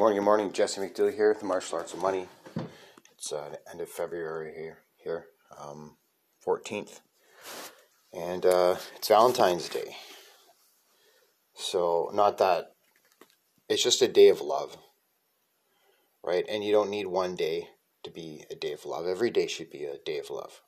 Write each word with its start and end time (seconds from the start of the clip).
morning, 0.00 0.16
good 0.16 0.24
morning. 0.24 0.50
Jesse 0.50 0.80
McDill 0.80 1.14
here 1.14 1.36
the 1.38 1.44
Martial 1.44 1.76
Arts 1.76 1.92
of 1.92 2.00
Money. 2.00 2.26
It's 3.18 3.30
uh, 3.34 3.50
the 3.50 3.70
end 3.70 3.82
of 3.82 3.88
February 3.90 4.50
here, 4.56 4.78
here, 4.96 5.26
um, 5.60 5.98
14th, 6.42 7.00
and 8.10 8.46
uh, 8.46 8.76
it's 8.96 9.08
Valentine's 9.08 9.68
Day. 9.68 9.96
So, 11.52 12.10
not 12.14 12.38
that 12.38 12.72
it's 13.68 13.82
just 13.82 14.00
a 14.00 14.08
day 14.08 14.30
of 14.30 14.40
love, 14.40 14.78
right? 16.24 16.46
And 16.48 16.64
you 16.64 16.72
don't 16.72 16.88
need 16.88 17.06
one 17.06 17.36
day 17.36 17.68
to 18.02 18.10
be 18.10 18.46
a 18.50 18.54
day 18.54 18.72
of 18.72 18.86
love. 18.86 19.06
Every 19.06 19.28
day 19.28 19.48
should 19.48 19.68
be 19.68 19.84
a 19.84 19.98
day 19.98 20.18
of 20.18 20.30
love, 20.30 20.62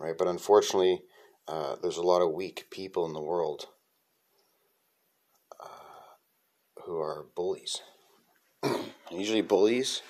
right? 0.00 0.16
But 0.16 0.28
unfortunately, 0.28 1.02
uh, 1.46 1.76
there's 1.82 1.98
a 1.98 2.02
lot 2.02 2.22
of 2.22 2.32
weak 2.32 2.68
people 2.70 3.04
in 3.04 3.12
the 3.12 3.20
world 3.20 3.66
uh, 5.62 5.66
who 6.86 6.98
are 6.98 7.26
bullies. 7.36 7.82
Usually, 9.10 9.42
bullies. 9.42 10.02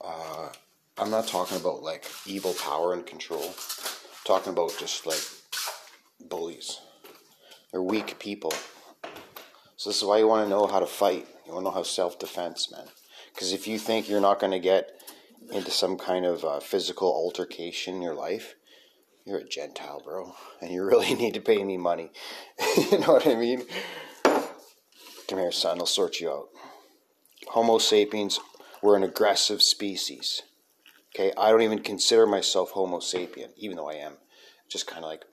Uh, 0.00 0.48
I'm 0.98 1.10
not 1.10 1.26
talking 1.26 1.56
about 1.56 1.82
like 1.82 2.04
evil 2.26 2.54
power 2.54 2.92
and 2.92 3.06
control. 3.06 3.44
I'm 3.44 4.24
talking 4.24 4.52
about 4.52 4.76
just 4.78 5.06
like 5.06 5.22
bullies. 6.28 6.80
They're 7.70 7.82
weak 7.82 8.18
people. 8.18 8.52
So 9.76 9.90
this 9.90 9.98
is 9.98 10.04
why 10.04 10.18
you 10.18 10.28
want 10.28 10.44
to 10.44 10.50
know 10.50 10.66
how 10.66 10.80
to 10.80 10.86
fight. 10.86 11.26
You 11.46 11.54
want 11.54 11.64
to 11.64 11.70
know 11.70 11.74
how 11.74 11.82
self 11.82 12.18
defense, 12.18 12.70
man. 12.70 12.86
Because 13.34 13.52
if 13.52 13.66
you 13.66 13.78
think 13.78 14.08
you're 14.08 14.20
not 14.20 14.38
going 14.38 14.52
to 14.52 14.60
get 14.60 14.90
into 15.50 15.70
some 15.70 15.96
kind 15.96 16.24
of 16.24 16.44
uh, 16.44 16.60
physical 16.60 17.08
altercation 17.08 17.96
in 17.96 18.02
your 18.02 18.14
life, 18.14 18.54
you're 19.24 19.38
a 19.38 19.48
Gentile, 19.48 20.02
bro, 20.04 20.34
and 20.60 20.70
you 20.70 20.84
really 20.84 21.14
need 21.16 21.34
to 21.34 21.40
pay 21.40 21.64
me 21.64 21.76
money. 21.76 22.10
you 22.90 22.98
know 22.98 23.14
what 23.14 23.26
I 23.26 23.34
mean? 23.34 23.64
Come 24.24 25.38
here, 25.38 25.52
son. 25.52 25.78
I'll 25.78 25.86
sort 25.86 26.20
you 26.20 26.30
out. 26.30 26.48
Homo 27.48 27.78
sapiens 27.78 28.40
were 28.82 28.96
an 28.96 29.02
aggressive 29.02 29.62
species. 29.62 30.42
Okay, 31.14 31.32
I 31.36 31.50
don't 31.50 31.62
even 31.62 31.80
consider 31.80 32.26
myself 32.26 32.70
Homo 32.70 32.98
sapien, 32.98 33.50
even 33.56 33.76
though 33.76 33.90
I 33.90 33.94
am. 33.94 34.14
Just 34.68 34.86
kind 34.86 35.04
of 35.04 35.10
like 35.10 35.24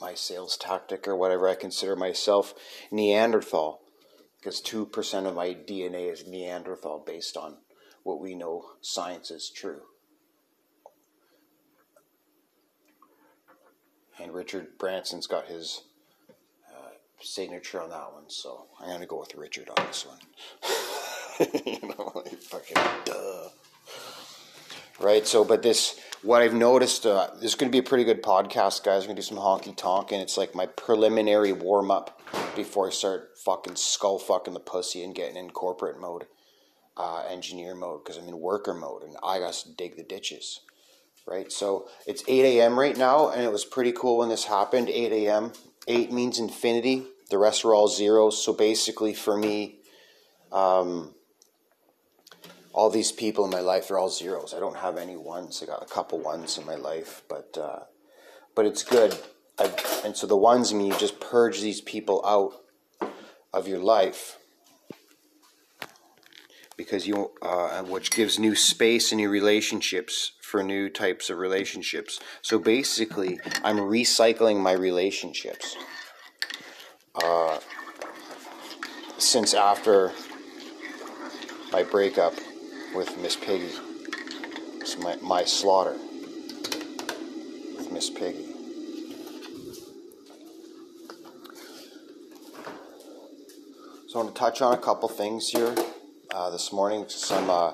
my 0.00 0.14
sales 0.14 0.56
tactic 0.56 1.06
or 1.06 1.16
whatever. 1.16 1.48
I 1.48 1.54
consider 1.54 1.94
myself 1.94 2.54
Neanderthal 2.90 3.80
because 4.38 4.60
2% 4.62 5.26
of 5.26 5.34
my 5.34 5.48
DNA 5.48 6.12
is 6.12 6.26
Neanderthal 6.26 7.02
based 7.06 7.36
on 7.36 7.58
what 8.02 8.20
we 8.20 8.34
know 8.34 8.64
science 8.80 9.30
is 9.30 9.50
true. 9.50 9.82
And 14.20 14.32
Richard 14.32 14.78
Branson's 14.78 15.26
got 15.26 15.46
his 15.46 15.82
uh, 16.70 16.90
signature 17.20 17.82
on 17.82 17.90
that 17.90 18.12
one, 18.12 18.28
so 18.28 18.66
I'm 18.78 18.88
going 18.88 19.00
to 19.00 19.06
go 19.06 19.18
with 19.18 19.34
Richard 19.34 19.70
on 19.70 19.86
this 19.86 20.06
one. 20.06 20.18
you 21.66 21.78
know, 21.82 22.12
like 22.14 22.38
fucking 22.40 22.76
duh. 23.04 23.48
Right. 25.00 25.26
So, 25.26 25.44
but 25.44 25.62
this, 25.62 25.98
what 26.22 26.42
I've 26.42 26.54
noticed, 26.54 27.04
uh, 27.04 27.28
this 27.34 27.50
is 27.50 27.54
going 27.56 27.70
to 27.70 27.72
be 27.72 27.84
a 27.84 27.88
pretty 27.88 28.04
good 28.04 28.22
podcast, 28.22 28.84
guys. 28.84 29.02
We're 29.02 29.08
going 29.08 29.16
to 29.16 29.22
do 29.22 29.26
some 29.26 29.38
honky 29.38 29.76
tonk, 29.76 30.12
and 30.12 30.22
it's 30.22 30.36
like 30.36 30.54
my 30.54 30.66
preliminary 30.66 31.52
warm 31.52 31.90
up 31.90 32.20
before 32.54 32.86
I 32.86 32.90
start 32.90 33.36
fucking 33.44 33.76
skull 33.76 34.18
fucking 34.18 34.54
the 34.54 34.60
pussy 34.60 35.02
and 35.02 35.14
getting 35.14 35.36
in 35.36 35.50
corporate 35.50 36.00
mode, 36.00 36.26
uh, 36.96 37.24
engineer 37.28 37.74
mode, 37.74 38.04
because 38.04 38.16
I'm 38.16 38.28
in 38.28 38.38
worker 38.38 38.72
mode, 38.72 39.02
and 39.02 39.16
I 39.22 39.40
got 39.40 39.54
to 39.54 39.72
dig 39.72 39.96
the 39.96 40.04
ditches. 40.04 40.60
Right. 41.26 41.50
So 41.50 41.88
it's 42.06 42.22
8 42.28 42.58
a.m. 42.58 42.78
right 42.78 42.96
now, 42.96 43.30
and 43.30 43.42
it 43.42 43.50
was 43.50 43.64
pretty 43.64 43.92
cool 43.92 44.18
when 44.18 44.28
this 44.28 44.44
happened. 44.44 44.88
8 44.88 45.10
a.m. 45.26 45.52
8 45.88 46.12
means 46.12 46.38
infinity. 46.38 47.06
The 47.30 47.38
rest 47.38 47.64
are 47.64 47.74
all 47.74 47.88
zeros. 47.88 48.42
So 48.44 48.52
basically, 48.52 49.14
for 49.14 49.36
me, 49.36 49.80
um, 50.52 51.14
all 52.74 52.90
these 52.90 53.12
people 53.12 53.44
in 53.44 53.52
my 53.52 53.60
life 53.60 53.88
are 53.92 53.98
all 53.98 54.10
zeros. 54.10 54.52
I 54.52 54.58
don't 54.58 54.78
have 54.78 54.98
any 54.98 55.16
ones. 55.16 55.62
I 55.62 55.66
got 55.66 55.82
a 55.82 55.86
couple 55.86 56.18
ones 56.18 56.58
in 56.58 56.66
my 56.66 56.74
life, 56.74 57.22
but 57.28 57.56
uh, 57.56 57.84
but 58.56 58.66
it's 58.66 58.82
good. 58.82 59.16
I've, 59.58 60.02
and 60.04 60.16
so 60.16 60.26
the 60.26 60.36
ones, 60.36 60.72
I 60.72 60.76
mean, 60.76 60.88
you 60.88 60.98
just 60.98 61.20
purge 61.20 61.60
these 61.60 61.80
people 61.80 62.20
out 62.26 62.52
of 63.52 63.68
your 63.68 63.78
life 63.78 64.38
because 66.76 67.06
you, 67.06 67.30
uh, 67.40 67.84
which 67.84 68.10
gives 68.10 68.40
new 68.40 68.56
space 68.56 69.12
and 69.12 69.20
new 69.20 69.30
relationships 69.30 70.32
for 70.42 70.64
new 70.64 70.90
types 70.90 71.30
of 71.30 71.38
relationships. 71.38 72.18
So 72.42 72.58
basically, 72.58 73.38
I'm 73.62 73.76
recycling 73.76 74.60
my 74.60 74.72
relationships. 74.72 75.76
Uh, 77.14 77.60
since 79.18 79.54
after 79.54 80.10
my 81.70 81.84
breakup 81.84 82.34
with 82.94 83.18
Miss 83.18 83.34
Piggy. 83.34 83.70
It's 84.80 84.96
my, 84.98 85.16
my 85.16 85.44
slaughter 85.44 85.96
with 87.76 87.90
Miss 87.90 88.08
Piggy. 88.08 88.46
So 94.06 94.20
I 94.20 94.22
want 94.22 94.34
to 94.34 94.38
touch 94.38 94.62
on 94.62 94.74
a 94.74 94.78
couple 94.78 95.08
things 95.08 95.48
here 95.48 95.74
uh, 96.32 96.50
this 96.50 96.72
morning, 96.72 97.06
some 97.08 97.50
uh, 97.50 97.72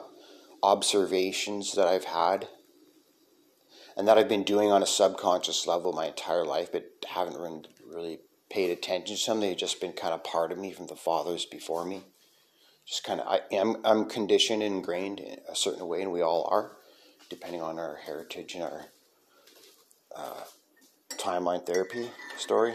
observations 0.62 1.72
that 1.74 1.86
I've 1.86 2.04
had 2.04 2.48
and 3.96 4.08
that 4.08 4.16
I've 4.16 4.28
been 4.28 4.44
doing 4.44 4.72
on 4.72 4.82
a 4.82 4.86
subconscious 4.86 5.66
level 5.66 5.92
my 5.92 6.06
entire 6.06 6.46
life, 6.46 6.72
but 6.72 6.90
haven't 7.06 7.36
really 7.86 8.20
paid 8.48 8.70
attention 8.70 9.16
to 9.16 9.26
them. 9.26 9.40
They've 9.40 9.56
just 9.56 9.82
been 9.82 9.92
kind 9.92 10.14
of 10.14 10.24
part 10.24 10.50
of 10.50 10.56
me 10.56 10.72
from 10.72 10.86
the 10.86 10.96
fathers 10.96 11.44
before 11.44 11.84
me 11.84 12.04
just 12.86 13.04
kind 13.04 13.20
of 13.20 13.26
I 13.28 13.40
am 13.52 13.76
I'm 13.84 14.06
conditioned 14.06 14.62
and 14.62 14.76
ingrained 14.76 15.20
in 15.20 15.38
a 15.48 15.54
certain 15.54 15.86
way, 15.86 16.02
and 16.02 16.12
we 16.12 16.22
all 16.22 16.48
are, 16.50 16.76
depending 17.28 17.62
on 17.62 17.78
our 17.78 17.96
heritage 17.96 18.54
and 18.54 18.64
our 18.64 18.86
uh, 20.16 20.44
timeline 21.16 21.64
therapy 21.64 22.10
story. 22.36 22.74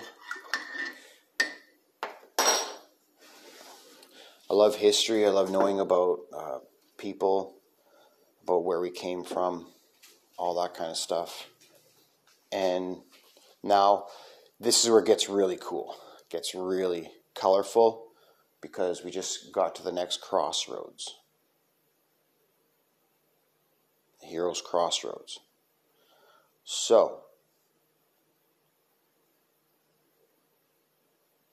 I 4.47 4.53
love 4.53 4.75
history. 4.75 5.25
I 5.25 5.29
love 5.29 5.51
knowing 5.51 5.79
about 5.79 6.19
uh, 6.31 6.59
people, 6.97 7.55
about 8.43 8.63
where 8.63 8.79
we 8.79 8.91
came 8.91 9.23
from, 9.23 9.67
all 10.37 10.61
that 10.61 10.75
kind 10.75 10.91
of 10.91 10.97
stuff. 10.97 11.47
And 12.51 12.97
now, 13.63 14.05
this 14.59 14.83
is 14.83 14.89
where 14.89 14.99
it 14.99 15.07
gets 15.07 15.27
really 15.27 15.57
cool. 15.59 15.95
It 16.19 16.29
gets 16.29 16.53
really 16.53 17.09
colorful 17.33 18.04
because 18.65 19.03
we 19.03 19.11
just 19.11 19.51
got 19.51 19.75
to 19.75 19.83
the 19.83 19.91
next 19.91 20.21
crossroads. 20.21 21.19
Heroes 24.23 24.59
Crossroads. 24.59 25.39
So, 26.63 27.19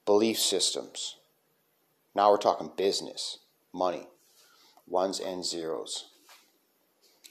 belief 0.07 0.39
systems. 0.39 1.17
Now 2.15 2.31
we're 2.31 2.37
talking 2.37 2.71
business, 2.75 3.37
money, 3.71 4.07
ones 4.87 5.19
and 5.19 5.45
zeros. 5.45 6.09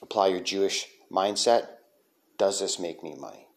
Apply 0.00 0.28
your 0.28 0.38
Jewish 0.38 0.86
mindset. 1.10 1.66
Does 2.38 2.60
this 2.60 2.78
make 2.78 3.02
me 3.02 3.16
money? 3.18 3.48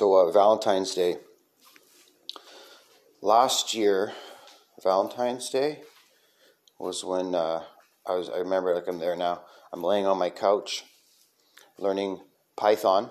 So, 0.00 0.14
uh, 0.14 0.32
Valentine's 0.32 0.94
Day. 0.94 1.16
Last 3.20 3.74
year, 3.74 4.14
Valentine's 4.82 5.50
Day 5.50 5.82
was 6.78 7.04
when 7.04 7.34
uh, 7.34 7.64
I 8.06 8.14
was. 8.14 8.30
I 8.30 8.38
remember, 8.38 8.74
like 8.74 8.88
I'm 8.88 8.98
there 8.98 9.14
now. 9.14 9.42
I'm 9.74 9.84
laying 9.84 10.06
on 10.06 10.18
my 10.18 10.30
couch, 10.30 10.84
learning 11.76 12.20
Python, 12.56 13.10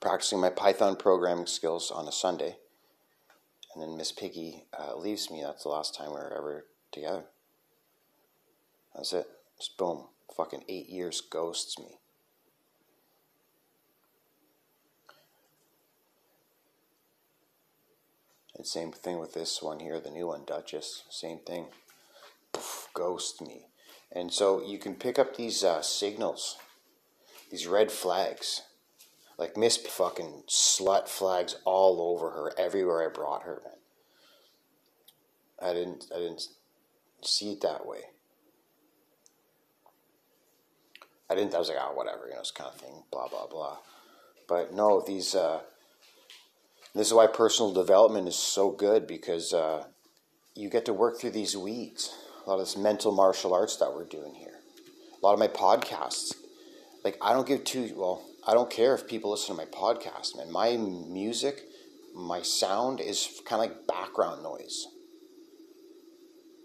practicing 0.00 0.40
my 0.40 0.50
Python 0.50 0.96
programming 0.96 1.46
skills 1.46 1.92
on 1.92 2.08
a 2.08 2.12
Sunday, 2.12 2.56
and 3.72 3.84
then 3.84 3.96
Miss 3.96 4.10
Piggy 4.10 4.64
uh, 4.76 4.96
leaves 4.96 5.30
me. 5.30 5.40
That's 5.44 5.62
the 5.62 5.68
last 5.68 5.94
time 5.94 6.08
we 6.08 6.14
were 6.16 6.36
ever 6.36 6.66
together. 6.90 7.26
That's 8.96 9.12
it. 9.12 9.28
Just 9.56 9.78
boom. 9.78 10.08
Fucking 10.36 10.64
eight 10.68 10.88
years 10.88 11.20
ghosts 11.20 11.78
me. 11.78 12.00
And 18.56 18.66
same 18.66 18.92
thing 18.92 19.18
with 19.18 19.32
this 19.32 19.62
one 19.62 19.80
here, 19.80 20.00
the 20.00 20.10
new 20.10 20.26
one, 20.26 20.44
Duchess. 20.46 21.04
Same 21.08 21.38
thing. 21.38 21.66
Poof, 22.52 22.88
ghost 22.94 23.40
me. 23.40 23.66
And 24.12 24.32
so 24.32 24.62
you 24.64 24.78
can 24.78 24.94
pick 24.96 25.18
up 25.18 25.36
these 25.36 25.62
uh, 25.62 25.82
signals, 25.82 26.56
these 27.50 27.66
red 27.66 27.92
flags. 27.92 28.62
Like 29.38 29.56
Miss 29.56 29.76
fucking 29.76 30.42
slut 30.48 31.08
flags 31.08 31.56
all 31.64 32.12
over 32.12 32.30
her, 32.30 32.52
everywhere 32.58 33.08
I 33.08 33.12
brought 33.12 33.44
her, 33.44 33.62
man. 33.64 33.74
I 35.62 35.72
didn't 35.72 36.06
I 36.14 36.18
didn't 36.18 36.42
see 37.22 37.52
it 37.52 37.60
that 37.62 37.86
way. 37.86 38.00
I 41.30 41.34
didn't. 41.34 41.54
I 41.54 41.58
was 41.58 41.68
like, 41.68 41.78
oh, 41.80 41.94
whatever, 41.94 42.26
you 42.26 42.32
know, 42.32 42.40
this 42.40 42.50
kind 42.50 42.70
of 42.74 42.80
thing, 42.80 43.04
blah 43.10 43.28
blah 43.28 43.46
blah. 43.46 43.78
But 44.48 44.74
no, 44.74 45.00
these. 45.00 45.34
Uh, 45.34 45.60
this 46.94 47.06
is 47.06 47.14
why 47.14 47.26
personal 47.26 47.72
development 47.72 48.26
is 48.26 48.36
so 48.36 48.70
good 48.70 49.06
because 49.06 49.52
uh, 49.52 49.84
you 50.54 50.68
get 50.68 50.84
to 50.86 50.92
work 50.92 51.18
through 51.18 51.30
these 51.30 51.56
weeds. 51.56 52.12
A 52.44 52.48
lot 52.48 52.54
of 52.56 52.60
this 52.60 52.76
mental 52.76 53.12
martial 53.12 53.54
arts 53.54 53.76
that 53.76 53.92
we're 53.94 54.04
doing 54.04 54.34
here. 54.34 54.58
A 55.22 55.26
lot 55.26 55.34
of 55.34 55.38
my 55.38 55.48
podcasts. 55.48 56.34
Like 57.04 57.16
I 57.22 57.32
don't 57.32 57.46
give 57.46 57.64
two. 57.64 57.92
Well, 57.96 58.22
I 58.46 58.54
don't 58.54 58.70
care 58.70 58.94
if 58.94 59.06
people 59.06 59.30
listen 59.30 59.54
to 59.54 59.62
my 59.62 59.68
podcast, 59.70 60.36
man. 60.36 60.50
My 60.50 60.76
music, 60.76 61.62
my 62.14 62.42
sound 62.42 63.00
is 63.00 63.40
kind 63.44 63.62
of 63.62 63.70
like 63.70 63.86
background 63.86 64.42
noise. 64.42 64.86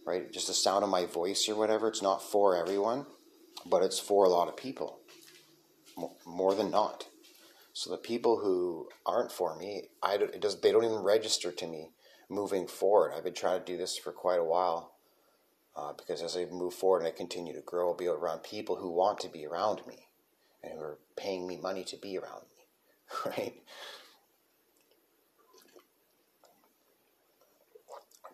Right? 0.06 0.32
Just 0.32 0.48
the 0.48 0.54
sound 0.54 0.84
of 0.84 0.90
my 0.90 1.06
voice 1.06 1.48
or 1.50 1.56
whatever. 1.56 1.88
It's 1.88 2.02
not 2.02 2.24
for 2.24 2.56
everyone, 2.56 3.06
but 3.66 3.84
it's 3.84 4.00
for 4.00 4.26
a 4.26 4.30
lot 4.30 4.48
of 4.48 4.58
people. 4.58 5.00
More 6.26 6.54
than 6.54 6.72
not. 6.72 7.06
So 7.76 7.92
the 7.92 7.98
people 7.98 8.38
who 8.38 8.88
aren't 9.06 9.34
for 9.34 9.54
me, 9.58 9.90
I 10.02 10.16
don't, 10.16 10.34
it 10.34 10.40
does, 10.40 10.62
they 10.62 10.72
don't 10.72 10.86
even 10.86 11.00
register 11.00 11.52
to 11.52 11.68
me 11.68 11.90
moving 12.30 12.68
forward. 12.68 13.12
I've 13.14 13.26
been 13.26 13.34
trying 13.34 13.60
to 13.60 13.66
do 13.66 13.76
this 13.78 13.98
for 13.98 14.14
quite 14.14 14.40
a 14.40 14.46
while 14.46 14.94
uh, 15.76 15.92
because 15.92 16.22
as 16.22 16.38
I 16.38 16.46
move 16.46 16.74
forward 16.74 17.00
and 17.00 17.08
I 17.08 17.12
continue 17.12 17.54
to 17.54 17.60
grow, 17.60 17.90
I'll 17.90 17.94
be 17.94 18.08
around 18.08 18.44
people 18.44 18.78
who 18.78 18.90
want 18.90 19.20
to 19.20 19.28
be 19.28 19.46
around 19.46 19.86
me 19.86 20.08
and 20.64 20.80
who 20.80 20.80
are 20.80 21.00
paying 21.18 21.46
me 21.46 21.58
money 21.58 21.84
to 21.84 21.98
be 21.98 22.18
around 22.18 22.44
me, 22.44 23.32
right? 23.38 23.54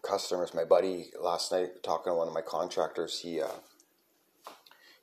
Customers, 0.03 0.53
my 0.53 0.65
buddy 0.65 1.09
last 1.19 1.51
night 1.51 1.81
talking 1.81 2.11
to 2.11 2.15
one 2.15 2.27
of 2.27 2.33
my 2.35 2.41
contractors, 2.41 3.21
he 3.21 3.41
uh, 3.41 3.47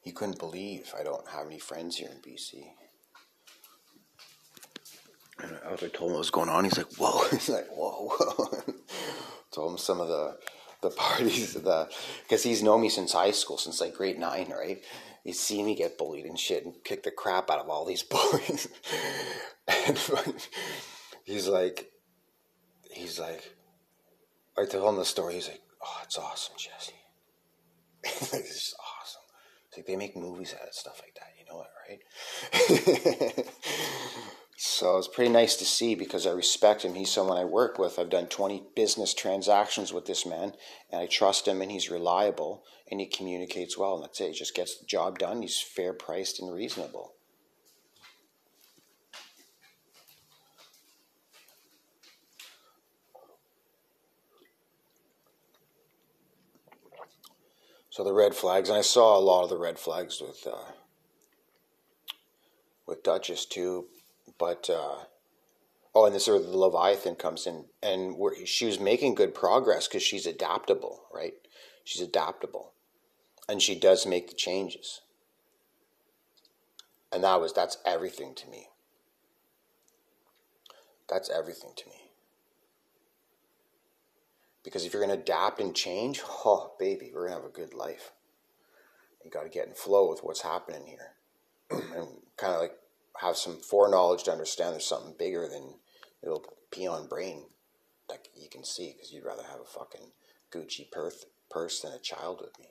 he 0.00 0.12
couldn't 0.12 0.38
believe 0.38 0.94
I 0.96 1.02
don't 1.02 1.26
have 1.26 1.48
any 1.48 1.58
friends 1.58 1.96
here 1.96 2.10
in 2.10 2.18
BC. 2.18 2.68
And 5.40 5.56
I 5.66 5.70
was 5.70 5.82
like, 5.82 5.92
told 5.92 6.10
him 6.10 6.14
what 6.14 6.20
was 6.20 6.30
going 6.30 6.48
on. 6.48 6.64
He's 6.64 6.76
like, 6.78 6.92
whoa. 6.96 7.28
He's 7.30 7.48
like, 7.48 7.68
whoa, 7.68 8.08
whoa. 8.08 8.74
told 9.52 9.72
him 9.72 9.78
some 9.78 10.00
of 10.00 10.08
the 10.08 10.36
the 10.80 10.90
parties, 10.90 11.54
the 11.54 11.88
because 12.22 12.42
he's 12.44 12.62
known 12.62 12.80
me 12.82 12.88
since 12.88 13.12
high 13.12 13.32
school, 13.32 13.58
since 13.58 13.80
like 13.80 13.94
grade 13.94 14.18
nine, 14.18 14.50
right? 14.50 14.82
He's 15.24 15.40
seen 15.40 15.66
me 15.66 15.74
get 15.74 15.98
bullied 15.98 16.24
and 16.24 16.38
shit, 16.38 16.64
and 16.64 16.74
kick 16.84 17.02
the 17.02 17.10
crap 17.10 17.50
out 17.50 17.58
of 17.58 17.68
all 17.68 17.84
these 17.84 18.02
boys. 18.04 18.68
and 19.66 19.98
he's 21.24 21.48
like, 21.48 21.90
he's 22.92 23.18
like, 23.18 23.54
I 24.56 24.66
told 24.66 24.88
him 24.88 24.96
the 24.98 25.04
story. 25.04 25.34
He's 25.34 25.48
like, 25.48 25.62
oh, 25.84 26.00
it's 26.04 26.16
awesome, 26.18 26.54
Jesse. 26.56 26.92
this 28.02 28.32
is 28.32 28.74
awesome. 28.78 29.22
It's 29.68 29.78
like 29.78 29.86
they 29.86 29.96
make 29.96 30.16
movies 30.16 30.54
out 30.60 30.68
of 30.68 30.74
stuff 30.74 31.02
like 31.02 31.14
that. 31.16 31.32
You 31.38 31.44
know 31.50 31.62
it, 31.62 31.70
right? 33.28 33.54
So 34.60 34.98
it's 34.98 35.06
pretty 35.06 35.30
nice 35.30 35.54
to 35.58 35.64
see 35.64 35.94
because 35.94 36.26
I 36.26 36.32
respect 36.32 36.84
him. 36.84 36.94
He's 36.94 37.12
someone 37.12 37.38
I 37.38 37.44
work 37.44 37.78
with. 37.78 37.96
I've 37.96 38.10
done 38.10 38.26
20 38.26 38.64
business 38.74 39.14
transactions 39.14 39.92
with 39.92 40.06
this 40.06 40.26
man, 40.26 40.52
and 40.90 41.00
I 41.00 41.06
trust 41.06 41.46
him, 41.46 41.62
and 41.62 41.70
he's 41.70 41.92
reliable, 41.92 42.64
and 42.90 42.98
he 42.98 43.06
communicates 43.06 43.78
well, 43.78 43.94
and 43.94 44.02
that's 44.02 44.20
it. 44.20 44.32
He 44.32 44.34
just 44.34 44.56
gets 44.56 44.76
the 44.76 44.84
job 44.84 45.20
done. 45.20 45.42
He's 45.42 45.60
fair 45.60 45.92
priced 45.92 46.40
and 46.40 46.52
reasonable. 46.52 47.14
So 57.90 58.02
the 58.02 58.12
red 58.12 58.34
flags, 58.34 58.70
and 58.70 58.78
I 58.78 58.82
saw 58.82 59.16
a 59.16 59.20
lot 59.20 59.44
of 59.44 59.50
the 59.50 59.56
red 59.56 59.78
flags 59.78 60.20
with 60.20 60.44
uh, 60.52 60.72
with 62.88 63.04
Duchess 63.04 63.46
too 63.46 63.86
but 64.38 64.70
uh, 64.70 65.04
oh, 65.94 66.06
and 66.06 66.14
this 66.14 66.22
is 66.22 66.28
where 66.28 66.38
the 66.38 66.56
Leviathan 66.56 67.16
comes 67.16 67.46
in, 67.46 67.64
and 67.82 68.16
she 68.46 68.66
was 68.66 68.80
making 68.80 69.14
good 69.14 69.34
progress 69.34 69.88
because 69.88 70.02
she's 70.02 70.26
adaptable, 70.26 71.02
right? 71.12 71.34
She's 71.84 72.02
adaptable, 72.02 72.72
and 73.48 73.60
she 73.60 73.78
does 73.78 74.06
make 74.06 74.28
the 74.28 74.34
changes, 74.34 75.00
and 77.12 77.24
that 77.24 77.40
was 77.40 77.52
that's 77.52 77.78
everything 77.84 78.34
to 78.36 78.48
me. 78.48 78.68
That's 81.08 81.30
everything 81.30 81.70
to 81.76 81.88
me. 81.88 82.08
Because 84.62 84.84
if 84.84 84.92
you're 84.92 85.02
going 85.02 85.16
to 85.16 85.22
adapt 85.22 85.60
and 85.60 85.74
change, 85.74 86.20
oh, 86.44 86.72
baby, 86.78 87.10
we're 87.12 87.28
going 87.28 87.38
to 87.38 87.42
have 87.42 87.50
a 87.50 87.54
good 87.54 87.72
life. 87.72 88.12
You 89.24 89.30
got 89.30 89.44
to 89.44 89.48
get 89.48 89.66
in 89.66 89.74
flow 89.74 90.10
with 90.10 90.20
what's 90.22 90.42
happening 90.42 90.86
here. 90.86 91.12
and 91.70 92.08
kind 92.36 92.54
of 92.54 92.60
like 92.60 92.72
have 93.20 93.36
some 93.36 93.56
foreknowledge 93.58 94.22
to 94.24 94.32
understand 94.32 94.72
there's 94.72 94.86
something 94.86 95.14
bigger 95.18 95.48
than 95.48 95.74
little 96.22 96.44
peon 96.70 97.08
brain 97.08 97.44
that 98.08 98.28
you 98.34 98.48
can 98.48 98.64
see 98.64 98.92
because 98.92 99.12
you'd 99.12 99.24
rather 99.24 99.42
have 99.42 99.60
a 99.60 99.64
fucking 99.64 100.12
Gucci 100.52 100.90
purse, 100.90 101.26
purse 101.50 101.80
than 101.80 101.92
a 101.92 101.98
child 101.98 102.40
with 102.40 102.58
me. 102.58 102.66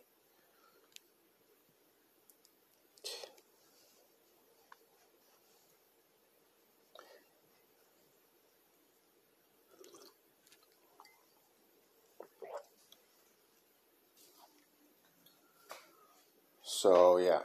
So 16.64 17.18
yeah. 17.18 17.40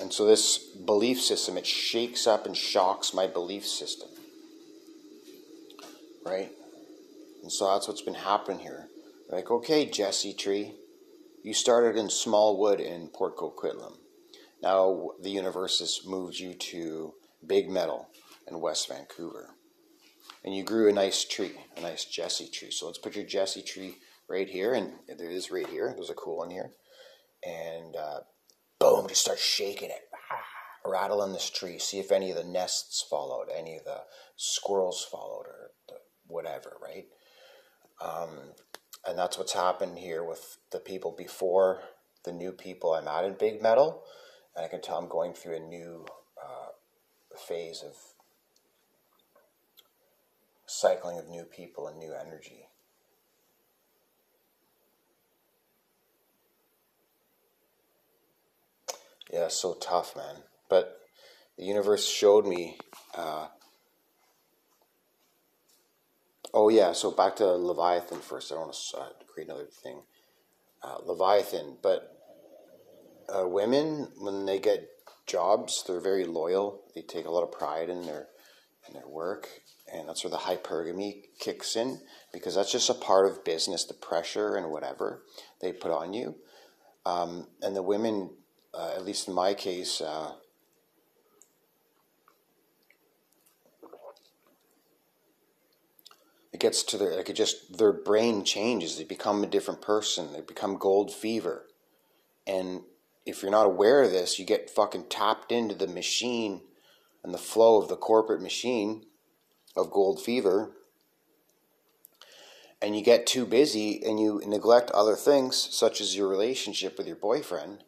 And 0.00 0.03
so 0.14 0.26
this 0.26 0.58
belief 0.58 1.20
system, 1.20 1.56
it 1.56 1.66
shakes 1.66 2.26
up 2.26 2.46
and 2.46 2.56
shocks 2.56 3.12
my 3.12 3.26
belief 3.26 3.66
system. 3.66 4.08
Right? 6.24 6.50
And 7.42 7.52
so 7.52 7.66
that's 7.66 7.88
what's 7.88 8.02
been 8.02 8.14
happening 8.14 8.60
here. 8.60 8.88
Like, 9.28 9.50
okay, 9.50 9.86
Jesse 9.86 10.32
Tree, 10.32 10.74
you 11.42 11.52
started 11.52 11.98
in 11.98 12.08
Smallwood 12.08 12.80
in 12.80 13.08
Port 13.08 13.36
Coquitlam. 13.36 13.96
Now 14.62 15.10
the 15.20 15.30
universe 15.30 15.80
has 15.80 16.00
moved 16.06 16.38
you 16.38 16.54
to 16.54 17.14
Big 17.46 17.68
Metal 17.68 18.08
in 18.48 18.60
West 18.60 18.88
Vancouver. 18.88 19.50
And 20.44 20.54
you 20.54 20.62
grew 20.62 20.88
a 20.88 20.92
nice 20.92 21.24
tree, 21.24 21.52
a 21.76 21.80
nice 21.80 22.04
Jesse 22.04 22.48
tree. 22.48 22.70
So 22.70 22.86
let's 22.86 22.98
put 22.98 23.16
your 23.16 23.24
Jesse 23.24 23.62
tree 23.62 23.96
right 24.28 24.48
here, 24.48 24.74
and 24.74 24.92
there 25.18 25.30
is 25.30 25.50
right 25.50 25.66
here. 25.66 25.92
There's 25.94 26.10
a 26.10 26.14
cool 26.14 26.38
one 26.38 26.50
here. 26.50 26.70
And 27.44 27.96
uh, 27.96 28.20
boom, 28.78 29.08
just 29.08 29.22
start 29.22 29.38
shaking 29.38 29.90
it, 29.90 30.03
rattling 30.86 31.32
this 31.32 31.50
tree, 31.50 31.78
see 31.78 31.98
if 31.98 32.12
any 32.12 32.30
of 32.30 32.36
the 32.36 32.44
nests 32.44 33.04
followed, 33.08 33.48
any 33.54 33.76
of 33.76 33.84
the 33.84 34.02
squirrels 34.36 35.06
followed, 35.10 35.46
or 35.46 35.70
whatever, 36.26 36.76
right? 36.82 37.06
Um, 38.00 38.52
and 39.06 39.18
that's 39.18 39.38
what's 39.38 39.52
happened 39.52 39.98
here 39.98 40.22
with 40.24 40.58
the 40.72 40.78
people 40.78 41.14
before 41.16 41.80
the 42.24 42.32
new 42.32 42.52
people 42.52 42.94
I'm 42.94 43.08
at 43.08 43.24
in 43.24 43.34
Big 43.34 43.62
metal, 43.62 44.02
And 44.56 44.64
I 44.64 44.68
can 44.68 44.80
tell 44.80 44.98
I'm 44.98 45.08
going 45.08 45.34
through 45.34 45.56
a 45.56 45.60
new 45.60 46.06
uh, 46.42 46.68
phase 47.36 47.82
of 47.82 47.94
cycling 50.66 51.18
of 51.18 51.28
new 51.28 51.44
people 51.44 51.86
and 51.86 51.98
new 51.98 52.14
energy. 52.14 52.68
yeah, 59.34 59.48
so 59.48 59.74
tough, 59.74 60.14
man. 60.16 60.36
But 60.68 61.00
the 61.56 61.64
universe 61.64 62.06
showed 62.06 62.46
me. 62.46 62.78
Uh, 63.14 63.48
oh 66.52 66.68
yeah, 66.68 66.92
so 66.92 67.10
back 67.10 67.36
to 67.36 67.46
Leviathan 67.46 68.20
first. 68.20 68.52
I 68.52 68.56
want 68.56 68.74
to 68.74 68.98
uh, 68.98 69.08
create 69.32 69.48
another 69.48 69.66
thing. 69.66 70.02
Uh, 70.82 70.98
Leviathan, 71.04 71.78
but 71.82 72.10
uh, 73.34 73.48
women 73.48 74.08
when 74.18 74.44
they 74.44 74.58
get 74.58 74.88
jobs, 75.26 75.82
they're 75.86 76.00
very 76.00 76.26
loyal. 76.26 76.82
They 76.94 77.02
take 77.02 77.24
a 77.24 77.30
lot 77.30 77.42
of 77.42 77.52
pride 77.52 77.88
in 77.88 78.02
their 78.02 78.28
in 78.86 78.94
their 78.94 79.08
work, 79.08 79.48
and 79.92 80.08
that's 80.08 80.24
where 80.24 80.30
the 80.30 80.36
hypergamy 80.36 81.22
kicks 81.38 81.74
in 81.76 82.00
because 82.32 82.54
that's 82.54 82.72
just 82.72 82.90
a 82.90 82.94
part 82.94 83.26
of 83.26 83.44
business. 83.44 83.84
The 83.84 83.94
pressure 83.94 84.56
and 84.56 84.70
whatever 84.70 85.22
they 85.62 85.72
put 85.72 85.90
on 85.90 86.12
you, 86.12 86.34
um, 87.06 87.46
and 87.62 87.74
the 87.74 87.82
women 87.82 88.30
uh, 88.74 88.92
at 88.96 89.04
least 89.04 89.28
in 89.28 89.34
my 89.34 89.54
case, 89.54 90.00
uh, 90.00 90.32
it 96.54 96.60
gets 96.60 96.82
to 96.84 96.96
their 96.96 97.16
like 97.16 97.28
it 97.28 97.34
just 97.34 97.76
their 97.76 97.92
brain 97.92 98.44
changes. 98.44 98.96
They 98.96 99.04
become 99.04 99.42
a 99.42 99.48
different 99.48 99.82
person. 99.82 100.32
They 100.32 100.40
become 100.40 100.78
gold 100.78 101.12
fever, 101.12 101.66
and 102.46 102.82
if 103.26 103.42
you're 103.42 103.50
not 103.50 103.66
aware 103.66 104.02
of 104.02 104.12
this, 104.12 104.38
you 104.38 104.46
get 104.46 104.70
fucking 104.70 105.06
tapped 105.10 105.52
into 105.52 105.74
the 105.74 105.86
machine 105.86 106.62
and 107.22 107.34
the 107.34 107.38
flow 107.38 107.80
of 107.80 107.88
the 107.88 107.96
corporate 107.96 108.40
machine, 108.40 109.04
of 109.76 109.90
gold 109.90 110.22
fever 110.22 110.72
and 112.84 112.94
you 112.94 113.02
get 113.02 113.26
too 113.26 113.46
busy 113.46 114.02
and 114.04 114.20
you 114.20 114.42
neglect 114.46 114.90
other 114.90 115.16
things 115.16 115.68
such 115.72 116.02
as 116.02 116.14
your 116.14 116.28
relationship 116.28 116.98
with 116.98 117.06
your 117.06 117.16
boyfriend 117.16 117.82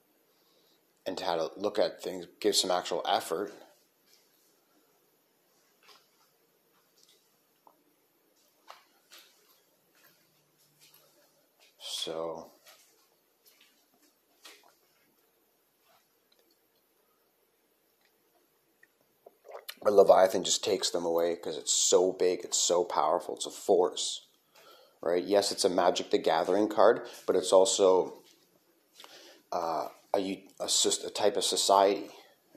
and 1.05 1.21
how 1.21 1.37
to 1.37 1.51
look 1.57 1.79
at 1.79 2.03
things 2.03 2.27
give 2.41 2.57
some 2.57 2.71
actual 2.71 3.03
effort 3.07 3.53
so 12.07 12.53
But 19.83 19.93
Leviathan 19.93 20.43
just 20.43 20.65
takes 20.65 20.91
them 20.91 21.05
away 21.05 21.37
because 21.37 21.57
it's 21.57 21.73
so 21.73 22.13
big, 22.13 22.41
it's 22.43 22.59
so 22.59 22.83
powerful, 22.83 23.37
it's 23.37 23.47
a 23.47 23.51
force. 23.51 24.27
Right? 25.01 25.23
Yes, 25.23 25.53
it's 25.53 25.65
a 25.65 25.69
Magic 25.69 26.11
the 26.11 26.19
Gathering 26.19 26.69
card, 26.69 27.03
but 27.25 27.37
it's 27.37 27.53
also 27.53 28.15
uh, 29.53 29.87
a, 30.13 30.43
a, 30.59 30.65
a 30.65 31.11
type 31.11 31.37
of 31.37 31.45
society 31.45 32.09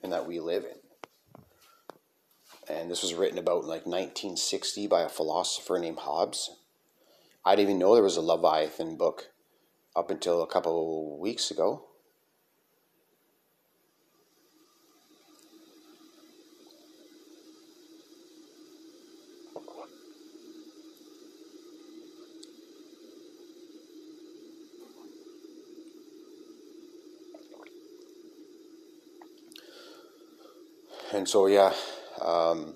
in 0.01 0.10
that 0.10 0.25
we 0.25 0.39
live 0.39 0.63
in. 0.63 2.75
And 2.75 2.89
this 2.89 3.03
was 3.03 3.13
written 3.13 3.38
about 3.38 3.63
in 3.63 3.70
like 3.70 3.86
1960 3.86 4.88
by 4.88 5.01
a 5.01 5.10
philosopher 5.10 5.77
named 5.77 6.00
Hobbes. 6.00 6.50
I 7.46 7.56
didn't 7.56 7.70
even 7.70 7.79
know 7.79 7.94
there 7.94 8.03
was 8.03 8.18
a 8.18 8.22
Leviathan 8.22 8.96
book 8.96 9.27
up 10.00 10.10
until 10.10 10.41
a 10.41 10.48
couple 10.48 11.20
weeks 11.20 11.51
ago. 11.51 11.84
and 31.12 31.27
so 31.27 31.48
yeah, 31.48 31.74
um, 32.22 32.75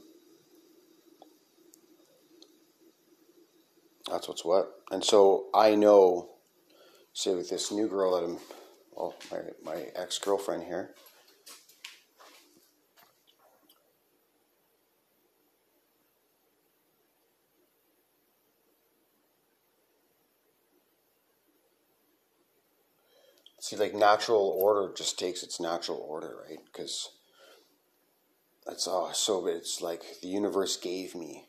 that's 4.09 4.27
what's 4.27 4.43
what. 4.43 4.69
And 4.91 5.03
so 5.03 5.45
I 5.53 5.75
know, 5.75 6.32
say 7.13 7.35
with 7.35 7.49
this 7.49 7.71
new 7.71 7.87
girl 7.87 8.15
that 8.15 8.25
I'm, 8.25 8.37
well, 8.91 9.15
my 9.31 9.39
my 9.63 9.81
ex 9.95 10.17
girlfriend 10.17 10.63
here. 10.63 10.93
See, 23.59 23.77
like 23.77 23.93
natural 23.93 24.57
order 24.61 24.93
just 24.93 25.17
takes 25.17 25.41
its 25.41 25.61
natural 25.61 26.05
order, 26.05 26.35
right? 26.45 26.59
Because 26.65 27.11
that's 28.65 28.87
oh 28.89 29.11
so 29.13 29.47
it's 29.47 29.81
like 29.81 30.01
the 30.21 30.27
universe 30.27 30.75
gave 30.75 31.15
me 31.15 31.45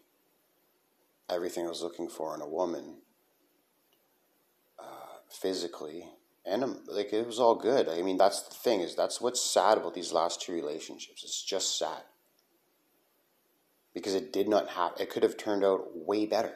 everything 1.29 1.67
I 1.67 1.71
was 1.71 1.83
looking 1.83 2.09
for 2.09 2.35
in 2.35 2.41
a 2.41 2.49
woman, 2.49 2.99
physically, 5.35 6.09
and 6.47 6.65
um, 6.65 6.81
like 6.87 7.13
it 7.13 7.27
was 7.27 7.41
all 7.41 7.55
good. 7.55 7.89
I 7.89 8.03
mean, 8.03 8.19
that's 8.19 8.43
the 8.43 8.55
thing 8.55 8.81
is 8.81 8.95
that's 8.95 9.21
what's 9.21 9.41
sad 9.41 9.79
about 9.79 9.95
these 9.95 10.13
last 10.13 10.41
two 10.41 10.53
relationships. 10.53 11.23
It's 11.25 11.43
just 11.43 11.79
sad 11.79 12.03
because 13.93 14.15
it 14.15 14.33
did 14.33 14.49
not 14.49 14.69
have. 14.71 14.93
It 14.99 15.11
could 15.11 15.23
have 15.23 15.37
turned 15.37 15.65
out 15.65 15.89
way 15.95 16.27
better 16.27 16.55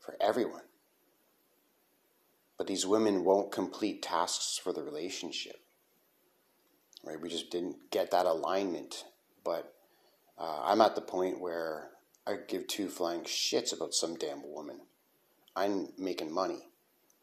for 0.00 0.16
everyone. 0.20 0.62
But 2.56 2.68
these 2.68 2.86
women 2.86 3.24
won't 3.24 3.50
complete 3.50 4.00
tasks 4.00 4.60
for 4.62 4.72
the 4.72 4.82
relationship. 4.82 5.56
Right? 7.04 7.20
We 7.20 7.28
just 7.28 7.50
didn't 7.50 7.90
get 7.90 8.12
that 8.12 8.26
alignment 8.26 9.04
but 9.44 9.74
uh, 10.38 10.62
I'm 10.64 10.80
at 10.80 10.94
the 10.94 11.00
point 11.02 11.40
where 11.40 11.90
I 12.26 12.36
give 12.48 12.66
two 12.66 12.88
flying 12.88 13.20
shits 13.20 13.76
about 13.76 13.94
some 13.94 14.16
damn 14.16 14.42
woman. 14.42 14.80
I'm 15.54 15.90
making 15.98 16.32
money, 16.32 16.70